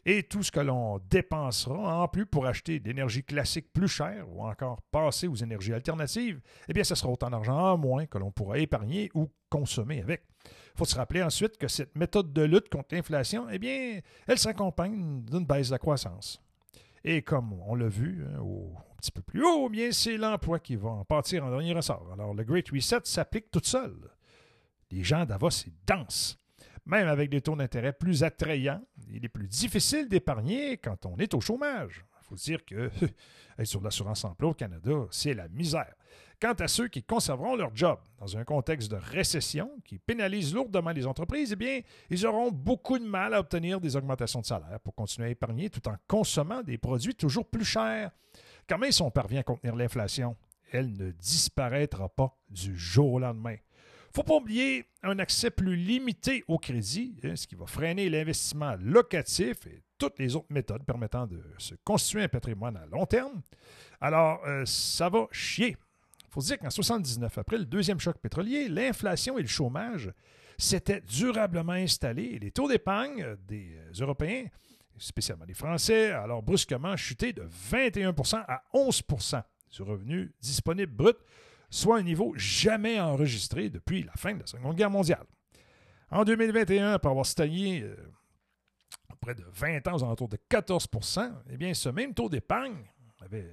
et 0.04 0.22
tout 0.22 0.42
ce 0.42 0.50
que 0.50 0.60
l'on 0.60 0.98
dépensera 1.10 2.02
en 2.02 2.08
plus 2.08 2.26
pour 2.26 2.46
acheter 2.46 2.80
d'énergie 2.80 3.24
classique 3.24 3.72
plus 3.72 3.88
chère 3.88 4.28
ou 4.30 4.44
encore 4.44 4.80
passer 4.90 5.26
aux 5.26 5.34
énergies 5.34 5.72
alternatives, 5.72 6.40
eh 6.68 6.72
bien, 6.72 6.84
ce 6.84 6.94
sera 6.94 7.10
autant 7.10 7.30
d'argent 7.30 7.72
en 7.72 7.78
moins 7.78 8.06
que 8.06 8.18
l'on 8.18 8.30
pourra 8.30 8.58
épargner 8.58 9.10
ou 9.14 9.30
consommer 9.48 10.00
avec. 10.00 10.24
Il 10.44 10.78
faut 10.78 10.84
se 10.84 10.96
rappeler 10.96 11.22
ensuite 11.22 11.58
que 11.58 11.68
cette 11.68 11.96
méthode 11.96 12.32
de 12.32 12.42
lutte 12.42 12.68
contre 12.70 12.94
l'inflation, 12.94 13.48
eh 13.50 13.58
bien, 13.58 14.00
elle 14.26 14.38
s'accompagne 14.38 15.22
d'une 15.24 15.44
baisse 15.44 15.68
de 15.68 15.72
la 15.72 15.78
croissance. 15.78 16.40
Et 17.04 17.22
comme 17.22 17.54
on 17.66 17.74
l'a 17.74 17.88
vu 17.88 18.24
hein, 18.26 18.40
un 18.40 18.96
petit 18.96 19.10
peu 19.10 19.22
plus 19.22 19.44
haut, 19.44 19.66
eh 19.66 19.70
bien, 19.70 19.92
c'est 19.92 20.16
l'emploi 20.16 20.58
qui 20.58 20.76
va 20.76 20.90
en 20.90 21.04
partir 21.04 21.44
en 21.44 21.50
dernier 21.50 21.72
ressort. 21.72 22.10
Alors, 22.12 22.34
le 22.34 22.44
Great 22.44 22.68
Reset 22.70 23.00
s'applique 23.04 23.50
toute 23.50 23.66
seule. 23.66 24.10
Les 24.90 25.02
gens 25.02 25.24
d'Avos, 25.24 25.50
c'est 25.50 25.72
dense. 25.86 26.39
Même 26.86 27.08
avec 27.08 27.30
des 27.30 27.40
taux 27.40 27.56
d'intérêt 27.56 27.92
plus 27.92 28.22
attrayants, 28.22 28.82
il 29.08 29.24
est 29.24 29.28
plus 29.28 29.48
difficile 29.48 30.08
d'épargner 30.08 30.78
quand 30.78 31.06
on 31.06 31.16
est 31.18 31.34
au 31.34 31.40
chômage. 31.40 32.04
Il 32.22 32.26
faut 32.26 32.34
dire 32.36 32.64
que 32.64 32.90
être 33.58 33.66
sur 33.66 33.80
l'assurance-emploi 33.80 34.50
au 34.50 34.54
Canada, 34.54 35.06
c'est 35.10 35.34
la 35.34 35.48
misère. 35.48 35.94
Quant 36.40 36.54
à 36.54 36.68
ceux 36.68 36.88
qui 36.88 37.02
conserveront 37.02 37.54
leur 37.54 37.76
job 37.76 37.98
dans 38.18 38.38
un 38.38 38.44
contexte 38.44 38.90
de 38.90 38.96
récession 38.96 39.70
qui 39.84 39.98
pénalise 39.98 40.54
lourdement 40.54 40.90
les 40.90 41.06
entreprises, 41.06 41.52
eh 41.52 41.56
bien, 41.56 41.80
ils 42.08 42.26
auront 42.26 42.50
beaucoup 42.50 42.98
de 42.98 43.04
mal 43.04 43.34
à 43.34 43.40
obtenir 43.40 43.78
des 43.78 43.94
augmentations 43.94 44.40
de 44.40 44.46
salaire 44.46 44.80
pour 44.82 44.94
continuer 44.94 45.28
à 45.28 45.30
épargner 45.30 45.68
tout 45.68 45.86
en 45.86 45.96
consommant 46.08 46.62
des 46.62 46.78
produits 46.78 47.14
toujours 47.14 47.46
plus 47.46 47.64
chers. 47.64 48.10
Quand 48.66 48.78
même, 48.78 48.90
si 48.90 49.02
on 49.02 49.10
parvient 49.10 49.40
à 49.40 49.42
contenir 49.42 49.76
l'inflation, 49.76 50.34
elle 50.72 50.92
ne 50.96 51.10
disparaîtra 51.10 52.08
pas 52.08 52.34
du 52.48 52.74
jour 52.74 53.12
au 53.12 53.18
lendemain 53.18 53.56
faut 54.12 54.22
pas 54.22 54.34
oublier 54.34 54.86
un 55.02 55.18
accès 55.18 55.50
plus 55.50 55.76
limité 55.76 56.44
au 56.48 56.58
crédit, 56.58 57.14
hein, 57.24 57.36
ce 57.36 57.46
qui 57.46 57.54
va 57.54 57.66
freiner 57.66 58.08
l'investissement 58.10 58.76
locatif 58.80 59.66
et 59.66 59.82
toutes 59.98 60.18
les 60.18 60.34
autres 60.34 60.50
méthodes 60.50 60.84
permettant 60.84 61.26
de 61.26 61.42
se 61.58 61.74
constituer 61.84 62.24
un 62.24 62.28
patrimoine 62.28 62.76
à 62.76 62.86
long 62.86 63.06
terme. 63.06 63.42
Alors, 64.00 64.44
euh, 64.46 64.64
ça 64.64 65.08
va 65.08 65.26
chier. 65.30 65.76
Il 66.26 66.32
faut 66.32 66.40
dire 66.40 66.58
qu'en 66.58 66.70
79, 66.70 67.38
après 67.38 67.58
le 67.58 67.66
deuxième 67.66 68.00
choc 68.00 68.16
pétrolier, 68.18 68.68
l'inflation 68.68 69.38
et 69.38 69.42
le 69.42 69.48
chômage 69.48 70.12
s'étaient 70.58 71.00
durablement 71.02 71.72
installés 71.72 72.30
et 72.34 72.38
les 72.38 72.50
taux 72.50 72.68
d'épargne 72.68 73.36
des 73.48 73.76
Européens, 73.98 74.46
spécialement 74.98 75.46
des 75.46 75.54
Français, 75.54 76.10
alors 76.10 76.42
brusquement 76.42 76.96
chuté 76.96 77.32
de 77.32 77.42
21% 77.72 78.44
à 78.46 78.62
11% 78.74 79.42
du 79.72 79.82
revenu 79.82 80.32
disponible 80.40 80.92
brut 80.92 81.16
soit 81.70 81.98
un 81.98 82.02
niveau 82.02 82.32
jamais 82.36 83.00
enregistré 83.00 83.70
depuis 83.70 84.02
la 84.02 84.12
fin 84.12 84.34
de 84.34 84.40
la 84.40 84.46
Seconde 84.46 84.76
Guerre 84.76 84.90
mondiale. 84.90 85.24
En 86.10 86.24
2021, 86.24 86.92
après 86.92 87.10
avoir 87.10 87.24
stagné 87.24 87.82
euh, 87.82 87.96
près 89.20 89.34
de 89.34 89.44
20 89.52 89.86
ans 89.88 89.94
aux 89.96 90.04
alentours 90.04 90.28
de 90.28 90.38
14% 90.50 91.32
eh 91.50 91.56
bien, 91.56 91.72
ce 91.74 91.88
même 91.88 92.14
taux 92.14 92.28
d'épargne 92.28 92.84
avait 93.20 93.48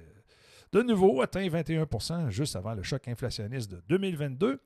de 0.72 0.82
nouveau 0.82 1.22
atteint 1.22 1.46
21% 1.46 2.30
juste 2.30 2.56
avant 2.56 2.74
le 2.74 2.82
choc 2.82 3.06
inflationniste 3.08 3.70
de 3.70 3.82
2022, 3.88 4.60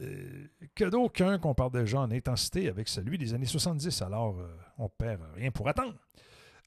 euh, 0.00 0.46
que 0.74 0.84
d'aucuns 0.84 1.38
comparent 1.38 1.70
déjà 1.70 2.00
en 2.00 2.10
intensité 2.10 2.68
avec 2.68 2.88
celui 2.88 3.18
des 3.18 3.34
années 3.34 3.46
70. 3.46 4.00
Alors, 4.02 4.38
euh, 4.38 4.46
on 4.78 4.88
perd 4.88 5.20
rien 5.34 5.50
pour 5.50 5.68
attendre. 5.68 5.94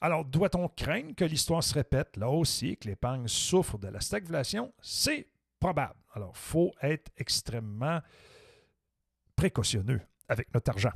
Alors, 0.00 0.24
doit-on 0.24 0.68
craindre 0.68 1.14
que 1.14 1.24
l'histoire 1.24 1.62
se 1.62 1.74
répète? 1.74 2.16
Là 2.16 2.28
aussi, 2.28 2.76
que 2.76 2.88
l'épargne 2.88 3.26
souffre 3.28 3.78
de 3.78 3.88
la 3.88 4.00
stagflation? 4.00 4.72
C'est 4.80 5.28
probable. 5.62 5.94
Alors, 6.14 6.32
il 6.34 6.38
faut 6.40 6.72
être 6.82 7.12
extrêmement 7.16 8.00
précautionneux 9.36 10.00
avec 10.28 10.52
notre 10.52 10.70
argent. 10.70 10.90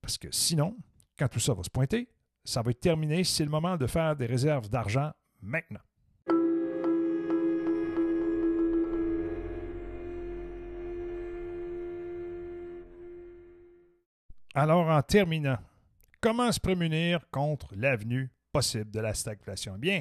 Parce 0.00 0.16
que 0.16 0.28
sinon, 0.30 0.74
quand 1.18 1.28
tout 1.28 1.38
ça 1.38 1.52
va 1.52 1.62
se 1.62 1.68
pointer, 1.68 2.08
ça 2.42 2.62
va 2.62 2.70
être 2.70 2.80
terminé. 2.80 3.24
C'est 3.24 3.44
le 3.44 3.50
moment 3.50 3.76
de 3.76 3.86
faire 3.86 4.16
des 4.16 4.24
réserves 4.24 4.70
d'argent 4.70 5.12
maintenant. 5.42 5.80
Alors, 14.54 14.88
en 14.88 15.02
terminant, 15.02 15.58
comment 16.22 16.50
se 16.50 16.58
prémunir 16.58 17.28
contre 17.30 17.74
l'avenue 17.76 18.30
possible 18.50 18.90
de 18.90 19.00
la 19.00 19.12
stagflation? 19.12 19.76
Bien, 19.76 20.00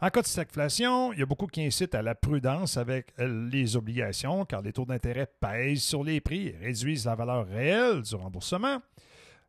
en 0.00 0.10
cas 0.10 0.22
de 0.22 0.26
stagflation, 0.26 1.12
il 1.12 1.20
y 1.20 1.22
a 1.22 1.26
beaucoup 1.26 1.46
qui 1.46 1.62
incitent 1.64 1.94
à 1.94 2.02
la 2.02 2.14
prudence 2.14 2.76
avec 2.76 3.14
euh, 3.18 3.48
les 3.50 3.76
obligations, 3.76 4.44
car 4.44 4.60
les 4.60 4.72
taux 4.72 4.84
d'intérêt 4.84 5.26
pèsent 5.40 5.82
sur 5.82 6.04
les 6.04 6.20
prix 6.20 6.48
et 6.48 6.56
réduisent 6.60 7.06
la 7.06 7.14
valeur 7.14 7.46
réelle 7.46 8.02
du 8.02 8.14
remboursement. 8.14 8.80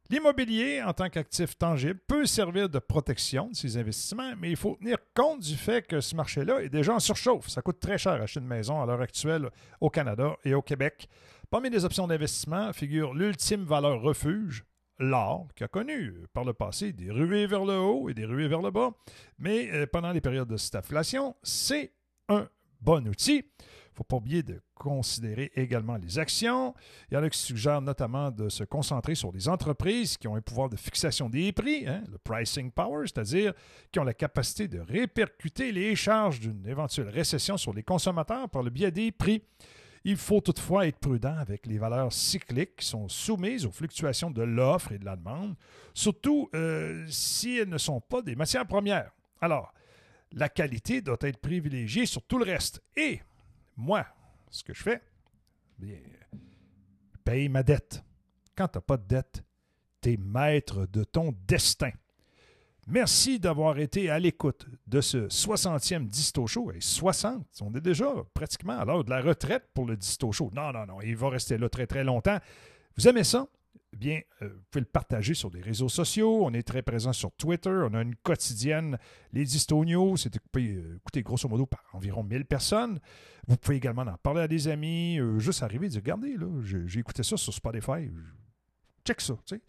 L'immobilier, 0.10 0.82
en 0.82 0.94
tant 0.94 1.10
qu'actif 1.10 1.58
tangible, 1.58 2.00
peut 2.08 2.26
servir 2.26 2.70
de 2.70 2.80
protection 2.80 3.50
de 3.50 3.56
ces 3.56 3.76
investissements, 3.76 4.34
mais 4.40 4.50
il 4.50 4.56
faut 4.56 4.78
tenir 4.80 4.98
compte 5.14 5.42
du 5.42 5.56
fait 5.56 5.86
que 5.86 6.00
ce 6.00 6.16
marché-là 6.16 6.62
est 6.62 6.70
déjà 6.70 6.94
en 6.94 7.00
surchauffe. 7.00 7.50
Ça 7.50 7.62
coûte 7.62 7.82
très 7.82 7.98
cher 7.98 8.14
acheter 8.14 8.40
une 8.40 8.48
maison 8.48 8.82
à 8.82 8.86
l'heure 8.86 9.02
actuelle 9.02 9.50
au 9.82 9.90
Canada 9.90 10.38
et 10.46 10.54
au 10.54 10.62
Québec. 10.62 11.10
Parmi 11.50 11.70
les 11.70 11.84
options 11.84 12.08
d'investissement 12.08 12.72
figure 12.72 13.14
l'ultime 13.14 13.66
valeur 13.66 14.02
refuge, 14.02 14.64
l'or, 15.00 15.48
qui 15.56 15.64
a 15.64 15.68
connu 15.68 16.14
par 16.34 16.44
le 16.44 16.54
passé 16.54 16.94
des 16.94 17.12
ruées 17.12 17.48
vers 17.48 17.66
le 17.66 17.78
haut 17.78 18.10
et 18.10 18.14
des 18.14 18.26
ruées 18.26 18.48
vers 18.48 18.62
le 18.62 18.72
bas, 18.72 18.92
mais 19.38 19.70
euh, 19.72 19.86
pendant 19.86 20.12
les 20.12 20.22
périodes 20.22 20.50
de 20.50 20.58
stagflation, 20.58 21.36
c'est 21.44 21.94
un 22.30 22.48
bon 22.82 23.08
outil. 23.08 23.38
Il 23.60 24.02
ne 24.02 24.04
faut 24.04 24.04
pas 24.04 24.18
oublier 24.18 24.44
de 24.44 24.62
considérer 24.76 25.52
également 25.56 25.98
les 25.98 26.20
actions. 26.20 26.76
Il 27.10 27.16
y 27.16 27.18
en 27.18 27.24
a 27.24 27.30
qui 27.30 27.40
suggèrent 27.40 27.82
notamment 27.82 28.30
de 28.30 28.48
se 28.48 28.64
concentrer 28.64 29.16
sur 29.16 29.32
les 29.32 29.50
entreprises 29.50 30.18
qui 30.18 30.28
ont 30.28 30.36
un 30.36 30.42
pouvoir 30.42 30.70
de 30.70 30.76
fixation 30.76 31.30
des 31.30 31.52
prix, 31.52 31.88
hein, 31.88 32.04
le 32.12 32.20
pricing 32.20 32.72
power, 32.72 33.08
c'est-à-dire 33.08 33.54
qui 33.92 34.00
ont 34.00 34.04
la 34.04 34.14
capacité 34.14 34.68
de 34.68 34.80
répercuter 34.80 35.72
les 35.72 35.96
charges 35.96 36.40
d'une 36.40 36.68
éventuelle 36.68 37.10
récession 37.10 37.58
sur 37.58 37.74
les 37.74 37.82
consommateurs 37.82 38.50
par 38.50 38.62
le 38.62 38.70
biais 38.70 38.92
des 38.92 39.12
prix. 39.12 39.42
Il 40.10 40.16
faut 40.16 40.40
toutefois 40.40 40.88
être 40.88 41.00
prudent 41.00 41.36
avec 41.36 41.66
les 41.66 41.78
valeurs 41.78 42.14
cycliques 42.14 42.78
qui 42.78 42.86
sont 42.86 43.10
soumises 43.10 43.66
aux 43.66 43.72
fluctuations 43.72 44.32
de 44.32 44.42
l'offre 44.42 44.94
et 44.94 45.00
de 45.00 45.04
la 45.04 45.18
demande, 45.18 45.54
surtout 45.94 46.50
euh, 46.56 47.06
si 47.10 47.58
elles 47.58 47.68
ne 47.68 47.78
sont 47.78 48.00
pas 48.00 48.22
des 48.22 48.34
matières 48.34 48.66
premières. 48.66 49.12
Alors, 49.42 49.74
la 50.32 50.48
qualité 50.48 51.02
doit 51.02 51.18
être 51.20 51.40
privilégiée 51.40 52.06
sur 52.06 52.24
tout 52.24 52.38
le 52.38 52.46
reste. 52.46 52.82
Et 52.96 53.20
moi, 53.76 54.08
ce 54.50 54.64
que 54.64 54.74
je 54.74 54.82
fais, 54.82 55.02
bien, 55.78 56.00
paye 57.26 57.50
ma 57.50 57.62
dette. 57.62 58.02
Quand 58.56 58.70
tu 58.70 58.78
n'as 58.78 58.84
pas 58.84 58.96
de 58.96 59.08
dette, 59.10 59.44
tu 60.02 60.14
es 60.14 60.18
maître 60.18 60.88
de 60.88 61.04
ton 61.04 61.36
destin. 61.46 61.92
Merci 62.90 63.38
d'avoir 63.38 63.80
été 63.80 64.10
à 64.10 64.18
l'écoute 64.18 64.66
de 64.88 65.02
ce 65.02 65.28
60e 65.28 66.08
Disto 66.08 66.48
Show. 66.48 66.72
Et 66.72 66.80
60, 66.80 67.46
on 67.60 67.74
est 67.76 67.82
déjà 67.82 68.08
pratiquement 68.34 68.80
à 68.80 68.86
l'heure 68.86 69.04
de 69.04 69.10
la 69.10 69.20
retraite 69.20 69.66
pour 69.74 69.86
le 69.86 69.98
Disto 69.98 70.32
Show. 70.32 70.52
Non, 70.56 70.72
non, 70.72 70.86
non, 70.86 71.02
il 71.02 71.18
va 71.18 71.28
rester 71.28 71.58
là 71.58 71.68
très, 71.68 71.86
très 71.86 72.06
longtemps. 72.06 72.38
Vous 72.96 73.10
aimez 73.10 73.26
ça? 73.26 73.46
Bien, 73.92 74.22
euh, 74.42 74.48
vous 74.48 74.62
pouvez 74.72 74.82
le 74.82 74.86
partager 74.86 75.34
sur 75.34 75.52
des 75.52 75.60
réseaux 75.60 75.90
sociaux. 75.90 76.46
On 76.46 76.54
est 76.54 76.66
très 76.66 76.82
présent 76.82 77.12
sur 77.12 77.34
Twitter. 77.34 77.70
On 77.70 77.94
a 77.94 78.02
une 78.02 78.16
quotidienne, 78.16 78.98
les 79.34 79.44
Disto 79.44 79.84
News. 79.84 80.16
C'est 80.16 80.38
écouté 80.38 81.24
grosso 81.24 81.50
modo 81.50 81.66
par 81.66 81.84
environ 81.92 82.24
1000 82.24 82.46
personnes. 82.46 83.02
Vous 83.48 83.58
pouvez 83.58 83.76
également 83.76 84.04
en 84.04 84.18
parler 84.18 84.42
à 84.42 84.48
des 84.48 84.70
amis. 84.70 85.20
Euh, 85.20 85.40
juste 85.40 85.62
arriver 85.62 85.88
et 85.88 85.90
dire 85.90 86.02
Regardez, 86.02 86.38
j'ai 86.86 87.00
écouté 87.02 87.24
ça 87.24 87.36
sur 87.36 87.54
Spotify. 87.54 88.10
Check 89.06 89.20
ça. 89.20 89.34
Tu 89.46 89.56
sais. 89.56 89.62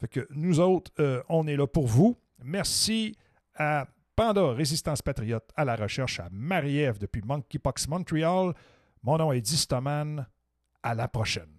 Fait 0.00 0.08
que 0.08 0.28
nous 0.30 0.60
autres, 0.60 0.92
euh, 1.00 1.22
on 1.30 1.46
est 1.46 1.56
là 1.56 1.66
pour 1.66 1.86
vous. 1.86 2.18
Merci 2.42 3.16
à 3.54 3.86
Panda 4.16 4.52
Résistance 4.52 5.02
Patriote 5.02 5.48
à 5.56 5.64
la 5.64 5.76
recherche, 5.76 6.20
à 6.20 6.28
Marie-Ève 6.30 6.98
depuis 6.98 7.22
Monkeypox 7.22 7.88
Montreal. 7.88 8.54
Mon 9.02 9.18
nom 9.18 9.32
est 9.32 9.40
Distoman. 9.40 10.26
À 10.82 10.94
la 10.94 11.08
prochaine. 11.08 11.58